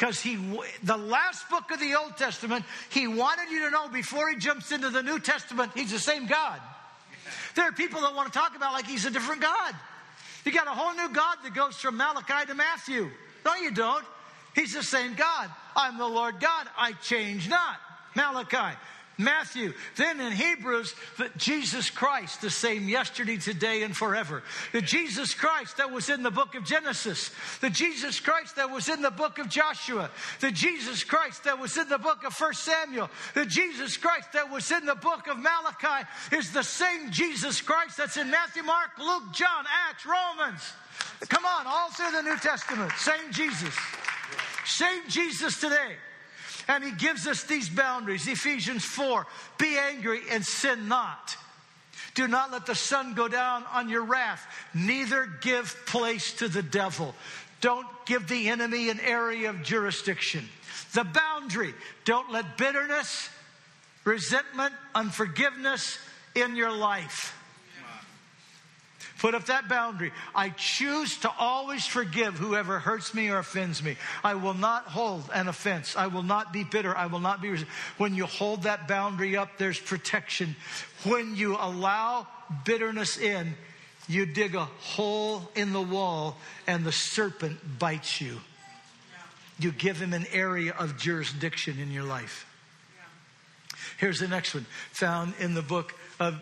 because 0.00 0.18
he 0.18 0.36
the 0.82 0.96
last 0.96 1.48
book 1.50 1.70
of 1.70 1.78
the 1.78 1.94
old 1.94 2.16
testament 2.16 2.64
he 2.88 3.06
wanted 3.06 3.50
you 3.50 3.64
to 3.66 3.70
know 3.70 3.86
before 3.88 4.30
he 4.30 4.36
jumps 4.36 4.72
into 4.72 4.88
the 4.88 5.02
new 5.02 5.18
testament 5.18 5.70
he's 5.74 5.92
the 5.92 5.98
same 5.98 6.26
god. 6.26 6.58
There 7.54 7.66
are 7.66 7.72
people 7.72 8.00
that 8.00 8.14
want 8.14 8.32
to 8.32 8.38
talk 8.38 8.56
about 8.56 8.72
like 8.72 8.86
he's 8.86 9.04
a 9.04 9.10
different 9.10 9.42
god. 9.42 9.74
You 10.46 10.52
got 10.52 10.66
a 10.66 10.70
whole 10.70 10.94
new 10.94 11.12
god 11.12 11.38
that 11.44 11.54
goes 11.54 11.76
from 11.76 11.98
malachi 11.98 12.46
to 12.46 12.54
matthew. 12.54 13.10
No 13.44 13.54
you 13.56 13.72
don't. 13.72 14.04
He's 14.54 14.72
the 14.72 14.82
same 14.82 15.14
god. 15.14 15.50
I'm 15.76 15.98
the 15.98 16.06
lord 16.06 16.40
god. 16.40 16.66
I 16.78 16.92
change 16.92 17.50
not. 17.50 17.76
Malachi 18.16 18.78
Matthew. 19.20 19.72
Then 19.96 20.20
in 20.20 20.32
Hebrews, 20.32 20.94
that 21.18 21.36
Jesus 21.36 21.90
Christ, 21.90 22.40
the 22.40 22.50
same 22.50 22.88
yesterday, 22.88 23.36
today, 23.36 23.82
and 23.82 23.96
forever. 23.96 24.42
The 24.72 24.82
Jesus 24.82 25.34
Christ 25.34 25.76
that 25.76 25.90
was 25.90 26.08
in 26.08 26.22
the 26.22 26.30
book 26.30 26.54
of 26.54 26.64
Genesis. 26.64 27.30
The 27.60 27.70
Jesus 27.70 28.18
Christ 28.20 28.56
that 28.56 28.70
was 28.70 28.88
in 28.88 29.02
the 29.02 29.10
book 29.10 29.38
of 29.38 29.48
Joshua. 29.48 30.10
The 30.40 30.50
Jesus 30.50 31.04
Christ 31.04 31.44
that 31.44 31.58
was 31.58 31.76
in 31.76 31.88
the 31.88 31.98
book 31.98 32.24
of 32.24 32.34
First 32.34 32.64
Samuel. 32.64 33.10
The 33.34 33.46
Jesus 33.46 33.96
Christ 33.96 34.32
that 34.32 34.50
was 34.50 34.70
in 34.70 34.86
the 34.86 34.94
book 34.94 35.26
of 35.28 35.38
Malachi 35.38 36.08
is 36.32 36.52
the 36.52 36.62
same 36.62 37.10
Jesus 37.10 37.60
Christ 37.60 37.96
that's 37.96 38.16
in 38.16 38.30
Matthew, 38.30 38.62
Mark, 38.62 38.90
Luke, 38.98 39.32
John, 39.32 39.64
Acts, 39.88 40.06
Romans. 40.06 40.72
Come 41.28 41.44
on, 41.44 41.66
all 41.66 41.90
through 41.90 42.12
the 42.12 42.22
New 42.22 42.36
Testament. 42.38 42.92
Same 42.96 43.30
Jesus. 43.32 43.74
Same 44.64 45.02
Jesus 45.08 45.60
today. 45.60 45.96
And 46.68 46.84
he 46.84 46.90
gives 46.92 47.26
us 47.26 47.44
these 47.44 47.68
boundaries. 47.68 48.26
Ephesians 48.26 48.84
4 48.84 49.26
Be 49.58 49.76
angry 49.78 50.20
and 50.30 50.44
sin 50.44 50.88
not. 50.88 51.36
Do 52.14 52.26
not 52.26 52.50
let 52.50 52.66
the 52.66 52.74
sun 52.74 53.14
go 53.14 53.28
down 53.28 53.64
on 53.72 53.88
your 53.88 54.04
wrath, 54.04 54.44
neither 54.74 55.26
give 55.40 55.74
place 55.86 56.32
to 56.34 56.48
the 56.48 56.62
devil. 56.62 57.14
Don't 57.60 57.86
give 58.06 58.26
the 58.26 58.48
enemy 58.48 58.88
an 58.88 59.00
area 59.00 59.50
of 59.50 59.62
jurisdiction. 59.62 60.48
The 60.92 61.04
boundary 61.04 61.74
don't 62.04 62.32
let 62.32 62.56
bitterness, 62.56 63.28
resentment, 64.04 64.72
unforgiveness 64.94 65.98
in 66.34 66.56
your 66.56 66.72
life. 66.72 67.36
Put 69.20 69.34
up 69.34 69.44
that 69.46 69.68
boundary. 69.68 70.12
I 70.34 70.48
choose 70.48 71.18
to 71.18 71.30
always 71.38 71.86
forgive 71.86 72.38
whoever 72.38 72.78
hurts 72.78 73.12
me 73.12 73.28
or 73.28 73.38
offends 73.38 73.82
me. 73.82 73.98
I 74.24 74.34
will 74.34 74.54
not 74.54 74.84
hold 74.84 75.28
an 75.34 75.46
offense. 75.46 75.94
I 75.94 76.06
will 76.06 76.22
not 76.22 76.54
be 76.54 76.64
bitter. 76.64 76.96
I 76.96 77.04
will 77.04 77.20
not 77.20 77.42
be. 77.42 77.54
When 77.98 78.14
you 78.14 78.24
hold 78.24 78.62
that 78.62 78.88
boundary 78.88 79.36
up, 79.36 79.58
there's 79.58 79.78
protection. 79.78 80.56
When 81.04 81.36
you 81.36 81.56
allow 81.56 82.28
bitterness 82.64 83.18
in, 83.18 83.54
you 84.08 84.24
dig 84.24 84.54
a 84.54 84.64
hole 84.64 85.50
in 85.54 85.74
the 85.74 85.82
wall 85.82 86.38
and 86.66 86.82
the 86.82 86.92
serpent 86.92 87.78
bites 87.78 88.22
you. 88.22 88.40
You 89.58 89.70
give 89.70 90.00
him 90.00 90.14
an 90.14 90.24
area 90.32 90.74
of 90.78 90.96
jurisdiction 90.96 91.78
in 91.78 91.90
your 91.90 92.04
life. 92.04 92.46
Here's 93.98 94.18
the 94.18 94.28
next 94.28 94.54
one 94.54 94.64
found 94.92 95.34
in 95.38 95.52
the 95.52 95.60
book 95.60 95.94
of 96.18 96.40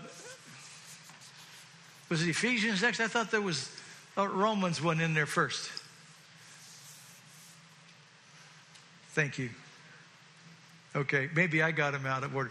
was 2.08 2.22
it 2.22 2.28
Ephesians 2.28 2.82
next? 2.82 3.00
I 3.00 3.08
thought 3.08 3.30
there 3.30 3.40
was 3.40 3.70
a 4.16 4.26
Romans 4.26 4.82
one 4.82 5.00
in 5.00 5.14
there 5.14 5.26
first. 5.26 5.70
Thank 9.10 9.38
you. 9.38 9.50
Okay, 10.94 11.28
maybe 11.34 11.62
I 11.62 11.70
got 11.70 11.94
him 11.94 12.06
out 12.06 12.24
of 12.24 12.34
order. 12.34 12.50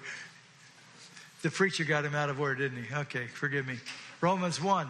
The 1.41 1.51
preacher 1.51 1.83
got 1.83 2.05
him 2.05 2.15
out 2.15 2.29
of 2.29 2.39
order, 2.39 2.55
didn't 2.55 2.83
he? 2.83 2.95
Okay, 2.95 3.27
forgive 3.27 3.67
me. 3.67 3.77
Romans 4.21 4.61
1. 4.61 4.87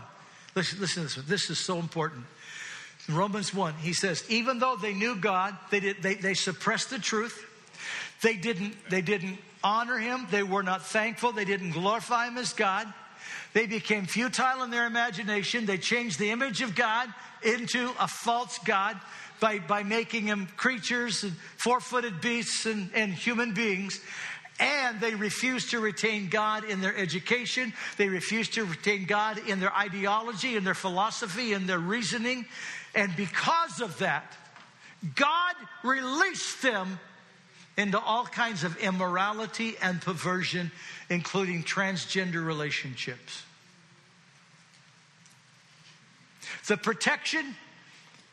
Listen, 0.56 0.80
listen 0.80 1.04
to 1.04 1.08
this 1.08 1.18
one. 1.18 1.26
This 1.28 1.50
is 1.50 1.60
so 1.60 1.78
important. 1.78 2.26
In 3.08 3.16
Romans 3.16 3.54
1, 3.54 3.74
he 3.76 3.94
says, 3.94 4.24
even 4.30 4.60
though 4.60 4.76
they 4.76 4.94
knew 4.94 5.16
God, 5.16 5.56
they, 5.70 5.80
did, 5.80 6.02
they, 6.02 6.16
they 6.16 6.34
suppressed 6.34 6.90
the 6.90 7.00
truth. 7.00 7.46
They 8.22 8.36
didn't, 8.36 8.76
they 8.90 9.02
didn't 9.02 9.38
honor 9.64 9.98
him. 9.98 10.28
They 10.32 10.44
were 10.44 10.64
not 10.64 10.86
thankful. 10.86 11.32
They 11.32 11.46
didn't 11.46 11.72
glorify 11.72 12.28
him 12.28 12.38
as 12.38 12.54
God. 12.54 12.92
They 13.54 13.66
became 13.66 14.06
futile 14.06 14.64
in 14.64 14.72
their 14.72 14.86
imagination. 14.86 15.66
They 15.66 15.78
changed 15.78 16.20
the 16.20 16.32
image 16.32 16.62
of 16.62 16.76
God 16.76 17.14
into 17.44 17.92
a 18.00 18.08
false 18.08 18.58
God 18.60 19.00
by, 19.40 19.60
by 19.60 19.84
making 19.84 20.24
him 20.24 20.48
creatures 20.58 21.24
and 21.24 21.34
four 21.58 21.80
footed 21.80 22.22
beasts 22.22 22.66
and, 22.66 22.90
and 22.94 23.14
human 23.14 23.54
beings. 23.54 24.00
And 24.60 25.00
they 25.00 25.14
refused 25.14 25.72
to 25.72 25.80
retain 25.80 26.30
God 26.30 26.64
in 26.64 26.82
their 26.82 26.98
education. 26.98 27.74
They 27.98 28.10
refused 28.10 28.54
to 28.56 28.66
retain 28.66 29.06
God 29.06 29.40
in 29.48 29.60
their 29.60 29.74
ideology, 29.76 30.56
in 30.56 30.64
their 30.64 30.74
philosophy, 30.74 31.54
in 31.54 31.68
their 31.68 31.80
reasoning. 31.80 32.46
And 32.96 33.16
because 33.16 33.82
of 33.82 34.00
that, 34.00 34.36
God 35.16 35.54
released 35.84 36.64
them 36.64 37.00
into 37.78 38.00
all 38.00 38.26
kinds 38.26 38.64
of 38.64 38.76
immorality 38.78 39.76
and 39.82 40.02
perversion, 40.02 40.72
including 41.10 41.64
transgender 41.64 42.46
relationships. 42.46 43.44
The 46.68 46.76
protection, 46.78 47.56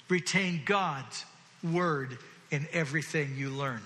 retain 0.09 0.63
God's 0.65 1.25
word 1.63 2.19
in 2.51 2.67
everything 2.73 3.37
you 3.37 3.51
learn. 3.51 3.83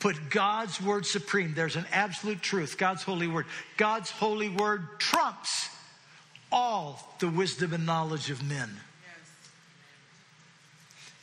Put 0.00 0.30
God's 0.30 0.80
word 0.82 1.06
supreme. 1.06 1.54
There's 1.54 1.76
an 1.76 1.86
absolute 1.92 2.42
truth, 2.42 2.76
God's 2.76 3.04
holy 3.04 3.28
word. 3.28 3.46
God's 3.76 4.10
holy 4.10 4.48
word 4.48 4.98
trumps 4.98 5.68
all 6.50 7.14
the 7.20 7.28
wisdom 7.28 7.72
and 7.72 7.86
knowledge 7.86 8.28
of 8.28 8.42
men. 8.42 8.68
Yes. 8.68 9.30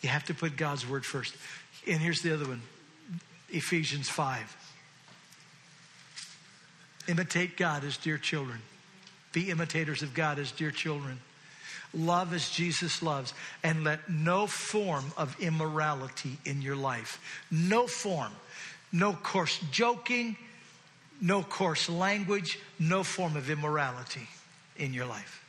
You 0.01 0.09
have 0.09 0.23
to 0.25 0.33
put 0.33 0.55
God's 0.55 0.87
word 0.87 1.05
first. 1.05 1.35
And 1.87 1.99
here's 1.99 2.21
the 2.21 2.33
other 2.33 2.45
one 2.45 2.61
Ephesians 3.49 4.09
5. 4.09 4.57
Imitate 7.07 7.57
God 7.57 7.83
as 7.83 7.97
dear 7.97 8.17
children. 8.17 8.59
Be 9.31 9.49
imitators 9.49 10.03
of 10.03 10.13
God 10.13 10.39
as 10.39 10.51
dear 10.51 10.71
children. 10.71 11.19
Love 11.93 12.33
as 12.33 12.49
Jesus 12.49 13.01
loves. 13.01 13.33
And 13.63 13.83
let 13.83 14.09
no 14.09 14.45
form 14.45 15.05
of 15.17 15.35
immorality 15.39 16.37
in 16.45 16.61
your 16.61 16.75
life, 16.75 17.19
no 17.49 17.87
form, 17.87 18.31
no 18.91 19.13
coarse 19.13 19.59
joking, 19.71 20.37
no 21.21 21.43
coarse 21.43 21.89
language, 21.89 22.59
no 22.77 23.03
form 23.03 23.35
of 23.35 23.49
immorality 23.49 24.27
in 24.77 24.93
your 24.93 25.05
life. 25.05 25.43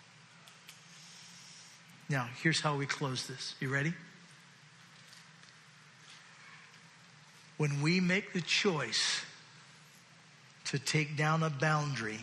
Now, 2.09 2.29
here's 2.43 2.61
how 2.61 2.77
we 2.77 2.87
close 2.87 3.27
this. 3.27 3.55
You 3.61 3.69
ready? 3.73 3.93
When 7.61 7.83
we 7.83 8.01
make 8.01 8.33
the 8.33 8.41
choice 8.41 9.21
to 10.65 10.79
take 10.79 11.15
down 11.15 11.43
a 11.43 11.51
boundary, 11.51 12.21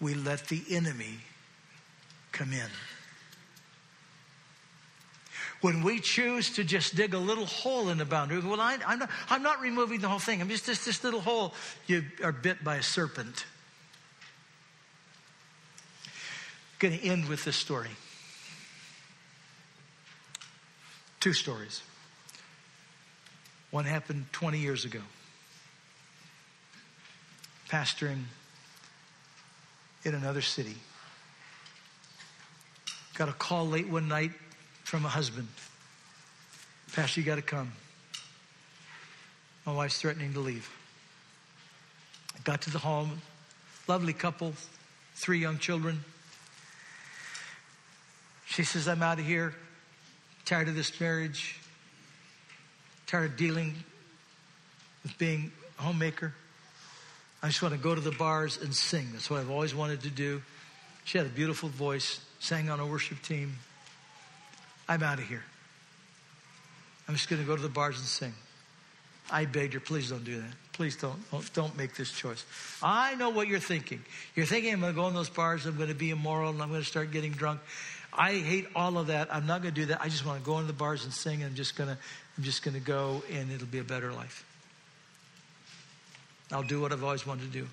we 0.00 0.14
let 0.14 0.46
the 0.46 0.62
enemy 0.70 1.18
come 2.30 2.52
in. 2.52 2.68
When 5.62 5.82
we 5.82 5.98
choose 5.98 6.50
to 6.50 6.62
just 6.62 6.94
dig 6.94 7.12
a 7.12 7.18
little 7.18 7.44
hole 7.44 7.88
in 7.88 7.98
the 7.98 8.04
boundary, 8.04 8.38
well, 8.38 8.60
I, 8.60 8.74
am 8.86 9.00
not, 9.00 9.10
I'm 9.28 9.42
not 9.42 9.60
removing 9.60 9.98
the 9.98 10.08
whole 10.08 10.20
thing. 10.20 10.40
I'm 10.40 10.48
just 10.48 10.66
this, 10.66 10.84
this 10.84 11.02
little 11.02 11.20
hole. 11.20 11.52
You 11.88 12.04
are 12.22 12.30
bit 12.30 12.62
by 12.62 12.76
a 12.76 12.84
serpent. 12.84 13.46
Going 16.78 16.96
to 16.96 17.04
end 17.04 17.28
with 17.28 17.44
this 17.44 17.56
story. 17.56 17.90
Two 21.18 21.32
stories. 21.32 21.82
One 23.70 23.84
happened 23.84 24.26
20 24.32 24.58
years 24.58 24.84
ago. 24.84 25.00
Pastoring 27.68 28.24
in 30.04 30.14
another 30.14 30.42
city. 30.42 30.74
Got 33.14 33.28
a 33.28 33.32
call 33.32 33.68
late 33.68 33.88
one 33.88 34.08
night 34.08 34.32
from 34.82 35.04
a 35.04 35.08
husband. 35.08 35.46
Pastor, 36.94 37.20
you 37.20 37.26
got 37.26 37.36
to 37.36 37.42
come. 37.42 37.70
My 39.64 39.72
wife's 39.72 40.00
threatening 40.00 40.32
to 40.32 40.40
leave. 40.40 40.68
I 42.34 42.40
got 42.42 42.62
to 42.62 42.70
the 42.70 42.78
home, 42.78 43.20
lovely 43.86 44.12
couple, 44.12 44.54
three 45.14 45.38
young 45.38 45.58
children. 45.58 46.02
She 48.46 48.64
says, 48.64 48.88
I'm 48.88 49.02
out 49.02 49.20
of 49.20 49.26
here, 49.26 49.54
tired 50.44 50.66
of 50.66 50.74
this 50.74 50.98
marriage 51.00 51.59
tired 53.10 53.32
of 53.32 53.36
dealing 53.36 53.74
with 55.02 55.18
being 55.18 55.50
a 55.80 55.82
homemaker. 55.82 56.32
I 57.42 57.48
just 57.48 57.60
want 57.60 57.74
to 57.74 57.80
go 57.80 57.92
to 57.92 58.00
the 58.00 58.12
bars 58.12 58.58
and 58.62 58.72
sing. 58.72 59.08
That's 59.12 59.28
what 59.28 59.40
I've 59.40 59.50
always 59.50 59.74
wanted 59.74 60.02
to 60.02 60.10
do. 60.10 60.42
She 61.04 61.18
had 61.18 61.26
a 61.26 61.30
beautiful 61.30 61.70
voice, 61.70 62.20
sang 62.38 62.70
on 62.70 62.78
a 62.78 62.86
worship 62.86 63.20
team. 63.22 63.56
I'm 64.88 65.02
out 65.02 65.18
of 65.18 65.24
here. 65.24 65.42
I'm 67.08 67.16
just 67.16 67.28
going 67.28 67.42
to 67.42 67.48
go 67.48 67.56
to 67.56 67.62
the 67.62 67.68
bars 67.68 67.98
and 67.98 68.06
sing. 68.06 68.34
I 69.28 69.44
begged 69.44 69.74
her, 69.74 69.80
please 69.80 70.10
don't 70.10 70.24
do 70.24 70.36
that. 70.36 70.52
Please 70.72 70.96
don't, 70.96 71.20
don't 71.52 71.76
make 71.76 71.96
this 71.96 72.12
choice. 72.12 72.44
I 72.80 73.16
know 73.16 73.30
what 73.30 73.48
you're 73.48 73.58
thinking. 73.58 74.04
You're 74.36 74.46
thinking 74.46 74.72
I'm 74.72 74.80
going 74.80 74.92
to 74.92 75.00
go 75.00 75.08
in 75.08 75.14
those 75.14 75.28
bars, 75.28 75.66
I'm 75.66 75.76
going 75.76 75.88
to 75.88 75.94
be 75.96 76.10
immoral, 76.10 76.50
and 76.50 76.62
I'm 76.62 76.68
going 76.68 76.80
to 76.80 76.86
start 76.86 77.10
getting 77.10 77.32
drunk. 77.32 77.60
I 78.12 78.34
hate 78.34 78.66
all 78.74 78.98
of 78.98 79.06
that. 79.06 79.32
I'm 79.32 79.46
not 79.46 79.62
going 79.62 79.74
to 79.74 79.80
do 79.80 79.86
that. 79.86 80.00
I 80.00 80.08
just 80.08 80.26
want 80.26 80.40
to 80.40 80.44
go 80.44 80.56
into 80.56 80.66
the 80.66 80.72
bars 80.72 81.04
and 81.04 81.12
sing. 81.12 81.42
And 81.42 81.50
I'm 81.50 81.54
just 81.54 81.76
going 81.76 81.88
to, 81.88 81.96
I'm 82.36 82.44
just 82.44 82.62
going 82.62 82.74
to 82.74 82.80
go, 82.80 83.22
and 83.32 83.50
it'll 83.50 83.66
be 83.66 83.78
a 83.78 83.84
better 83.84 84.12
life. 84.12 84.44
I'll 86.52 86.62
do 86.62 86.80
what 86.80 86.92
I've 86.92 87.04
always 87.04 87.26
wanted 87.26 87.52
to 87.52 87.58
do. 87.60 87.66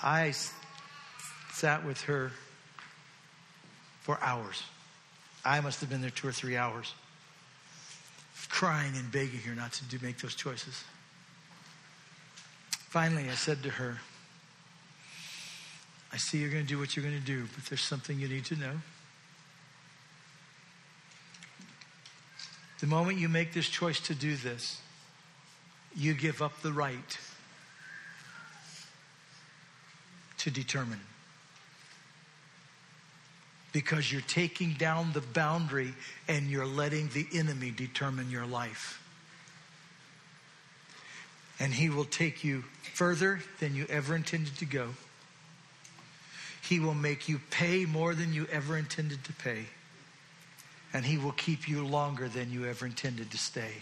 I 0.00 0.32
sat 1.52 1.84
with 1.84 2.00
her 2.02 2.32
for 4.02 4.18
hours. 4.20 4.62
I 5.44 5.60
must 5.60 5.80
have 5.80 5.90
been 5.90 6.00
there 6.00 6.10
two 6.10 6.28
or 6.28 6.32
three 6.32 6.56
hours, 6.56 6.94
crying 8.48 8.94
and 8.96 9.10
begging 9.10 9.40
her 9.40 9.54
not 9.54 9.72
to 9.74 9.84
do, 9.84 9.98
make 10.02 10.18
those 10.18 10.34
choices. 10.34 10.84
Finally, 12.70 13.30
I 13.30 13.34
said 13.34 13.62
to 13.62 13.70
her, 13.70 13.98
I 16.12 16.18
see 16.18 16.38
you're 16.38 16.50
going 16.50 16.64
to 16.64 16.68
do 16.68 16.78
what 16.78 16.94
you're 16.94 17.04
going 17.04 17.18
to 17.18 17.26
do, 17.26 17.46
but 17.54 17.64
there's 17.66 17.82
something 17.82 18.18
you 18.18 18.28
need 18.28 18.44
to 18.46 18.56
know. 18.56 18.80
The 22.80 22.86
moment 22.86 23.18
you 23.18 23.28
make 23.28 23.52
this 23.52 23.68
choice 23.68 24.00
to 24.00 24.14
do 24.14 24.36
this, 24.36 24.80
you 25.94 26.14
give 26.14 26.42
up 26.42 26.60
the 26.62 26.72
right 26.72 27.18
to 30.38 30.50
determine. 30.50 31.00
Because 33.72 34.10
you're 34.10 34.20
taking 34.22 34.72
down 34.72 35.12
the 35.12 35.20
boundary 35.20 35.94
and 36.28 36.48
you're 36.48 36.66
letting 36.66 37.08
the 37.14 37.26
enemy 37.32 37.70
determine 37.70 38.30
your 38.30 38.44
life. 38.46 39.00
And 41.58 41.72
he 41.72 41.88
will 41.88 42.04
take 42.04 42.42
you 42.42 42.64
further 42.94 43.40
than 43.60 43.74
you 43.74 43.86
ever 43.88 44.16
intended 44.16 44.56
to 44.58 44.66
go. 44.66 44.88
He 46.62 46.78
will 46.80 46.94
make 46.94 47.28
you 47.28 47.40
pay 47.50 47.84
more 47.84 48.14
than 48.14 48.32
you 48.32 48.46
ever 48.50 48.76
intended 48.76 49.24
to 49.24 49.32
pay. 49.32 49.64
And 50.92 51.04
He 51.04 51.18
will 51.18 51.32
keep 51.32 51.68
you 51.68 51.84
longer 51.84 52.28
than 52.28 52.52
you 52.52 52.66
ever 52.66 52.86
intended 52.86 53.30
to 53.30 53.38
stay. 53.38 53.72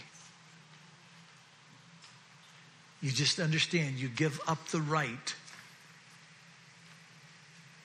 You 3.01 3.11
just 3.11 3.39
understand, 3.39 3.95
you 3.95 4.09
give 4.09 4.39
up 4.47 4.67
the 4.67 4.81
right 4.81 5.35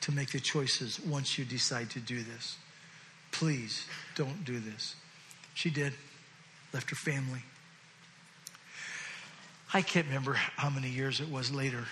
to 0.03 0.13
make 0.13 0.31
the 0.31 0.41
choices 0.41 1.01
once 1.01 1.39
you 1.39 1.45
decide 1.45 1.91
to 1.91 2.01
do 2.01 2.23
this. 2.23 2.57
Please 3.33 3.87
don't 4.15 4.45
do 4.45 4.61
this. 4.61 4.95
She 5.55 5.71
did, 5.71 5.93
left 6.73 6.91
her 6.91 6.97
family. 6.97 7.43
I 9.75 9.83
can't 9.83 10.07
remember 10.07 10.35
how 10.35 10.71
many 10.71 10.89
years 10.89 11.21
it 11.21 11.29
was 11.29 11.51
later. 11.51 11.85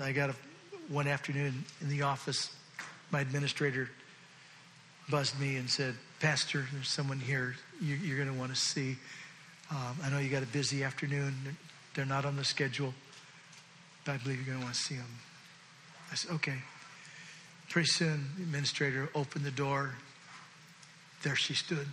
I 0.00 0.12
got 0.12 0.30
a 0.30 0.34
one 0.88 1.06
afternoon 1.06 1.64
in 1.80 1.88
the 1.88 2.02
office, 2.02 2.54
my 3.10 3.20
administrator 3.20 3.90
buzzed 5.10 5.38
me 5.38 5.56
and 5.56 5.68
said, 5.68 5.94
Pastor, 6.20 6.66
there's 6.72 6.88
someone 6.88 7.18
here 7.18 7.54
you, 7.80 8.14
are 8.14 8.16
going 8.16 8.32
to 8.32 8.38
want 8.38 8.52
to 8.52 8.60
see. 8.60 8.96
Um, 9.70 9.96
I 10.02 10.10
know 10.10 10.18
you 10.18 10.28
got 10.28 10.42
a 10.42 10.46
busy 10.46 10.82
afternoon. 10.82 11.34
They're 11.94 12.04
not 12.04 12.24
on 12.24 12.36
the 12.36 12.44
schedule, 12.44 12.94
but 14.04 14.12
I 14.12 14.16
believe 14.18 14.38
you're 14.38 14.46
going 14.46 14.58
to 14.58 14.64
want 14.64 14.74
to 14.74 14.80
see 14.80 14.96
them. 14.96 15.06
I 16.10 16.14
said, 16.14 16.32
okay. 16.32 16.58
Pretty 17.68 17.88
soon, 17.88 18.24
the 18.36 18.42
administrator 18.42 19.10
opened 19.14 19.44
the 19.44 19.50
door. 19.50 19.94
There 21.22 21.36
she 21.36 21.54
stood. 21.54 21.86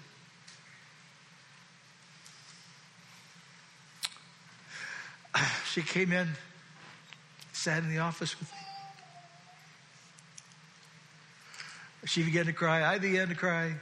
She 5.74 5.82
came 5.82 6.14
in, 6.14 6.30
sat 7.52 7.84
in 7.84 7.90
the 7.90 7.98
office 7.98 8.40
with 8.40 8.50
me. 8.50 8.65
She 12.06 12.24
began 12.24 12.46
to 12.46 12.54
cry. 12.54 12.84
I 12.84 13.00
began 13.00 13.28
to 13.30 13.36
cry. 13.36 13.74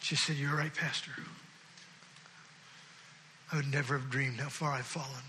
She 0.00 0.16
said, 0.16 0.36
You're 0.36 0.56
right, 0.56 0.74
Pastor. 0.74 1.12
I 3.52 3.56
would 3.56 3.70
never 3.70 3.98
have 3.98 4.10
dreamed 4.10 4.40
how 4.40 4.48
far 4.48 4.72
I've 4.72 4.86
fallen. 4.86 5.22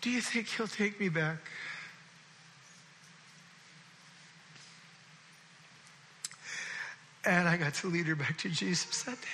Do 0.00 0.10
you 0.10 0.20
think 0.20 0.48
he'll 0.48 0.66
take 0.66 0.98
me 0.98 1.08
back? 1.10 1.38
And 7.24 7.46
I 7.46 7.58
got 7.58 7.74
to 7.74 7.88
lead 7.88 8.06
her 8.06 8.14
back 8.14 8.38
to 8.38 8.48
Jesus 8.48 9.02
that 9.02 9.20
day. 9.20 9.28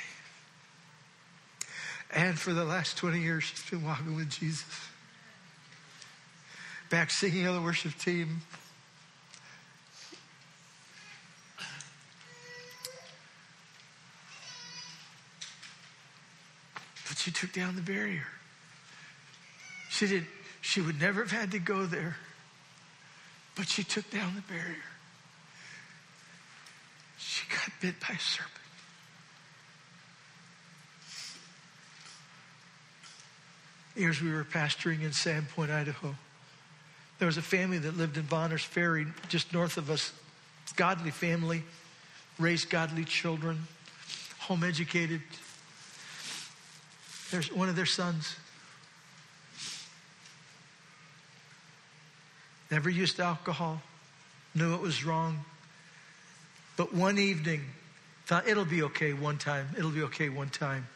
And 2.12 2.38
for 2.38 2.52
the 2.52 2.64
last 2.64 2.96
20 2.96 3.20
years, 3.20 3.44
she's 3.44 3.70
been 3.70 3.84
walking 3.84 4.16
with 4.16 4.30
Jesus. 4.30 4.64
Back 6.88 7.10
singing 7.10 7.46
on 7.46 7.54
the 7.54 7.60
worship 7.60 7.96
team. 7.98 8.42
But 17.08 17.18
she 17.18 17.30
took 17.30 17.52
down 17.52 17.76
the 17.76 17.82
barrier. 17.82 18.26
She 19.90 20.06
did 20.06 20.26
she 20.60 20.80
would 20.80 21.00
never 21.00 21.22
have 21.22 21.30
had 21.30 21.52
to 21.52 21.58
go 21.58 21.86
there. 21.86 22.16
But 23.54 23.68
she 23.68 23.82
took 23.84 24.10
down 24.10 24.34
the 24.34 24.52
barrier. 24.52 24.76
She 27.18 27.46
got 27.48 27.70
bit 27.80 27.94
by 28.00 28.14
a 28.14 28.18
serpent. 28.18 28.52
Years 33.96 34.20
we 34.20 34.30
were 34.30 34.44
pastoring 34.44 35.02
in 35.02 35.10
Sandpoint, 35.10 35.70
Idaho. 35.70 36.14
There 37.18 37.26
was 37.26 37.36
a 37.36 37.42
family 37.42 37.78
that 37.78 37.96
lived 37.96 38.16
in 38.16 38.24
Bonners 38.24 38.62
Ferry, 38.62 39.06
just 39.28 39.52
north 39.52 39.76
of 39.76 39.90
us. 39.90 40.12
Godly 40.74 41.10
family, 41.10 41.62
raised 42.38 42.68
godly 42.68 43.04
children, 43.04 43.66
home 44.40 44.62
educated. 44.62 45.22
There's 47.30 47.52
one 47.52 47.68
of 47.68 47.76
their 47.76 47.86
sons. 47.86 48.36
Never 52.70 52.90
used 52.90 53.20
alcohol, 53.20 53.80
knew 54.54 54.74
it 54.74 54.80
was 54.80 55.04
wrong. 55.04 55.44
But 56.76 56.92
one 56.92 57.18
evening, 57.18 57.62
thought 58.26 58.46
it'll 58.46 58.64
be 58.64 58.82
okay 58.82 59.12
one 59.12 59.38
time, 59.38 59.68
it'll 59.78 59.90
be 59.90 60.02
okay 60.02 60.28
one 60.28 60.50
time. 60.50 60.86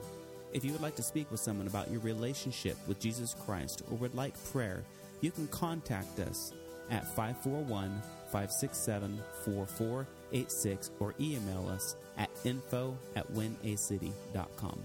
If 0.53 0.65
you 0.65 0.73
would 0.73 0.83
like 0.83 0.97
to 0.97 1.03
speak 1.03 1.31
with 1.31 1.41
someone 1.41 1.69
about 1.69 1.91
your 1.91 2.01
relationship 2.01 2.77
with 2.89 2.99
Jesus 2.99 3.37
Christ 3.47 3.83
or 3.91 3.97
would 3.99 4.15
like 4.15 4.35
prayer, 4.53 4.83
you 5.21 5.31
can 5.31 5.47
contact 5.49 6.19
us 6.19 6.53
at 6.91 7.07
541 7.15 8.03
567 8.33 9.21
4486 9.45 10.91
or 10.99 11.15
email 11.21 11.69
us 11.69 11.95
at 12.19 12.31
info 12.45 12.97
at 13.15 13.31
winacity.com. 13.33 14.81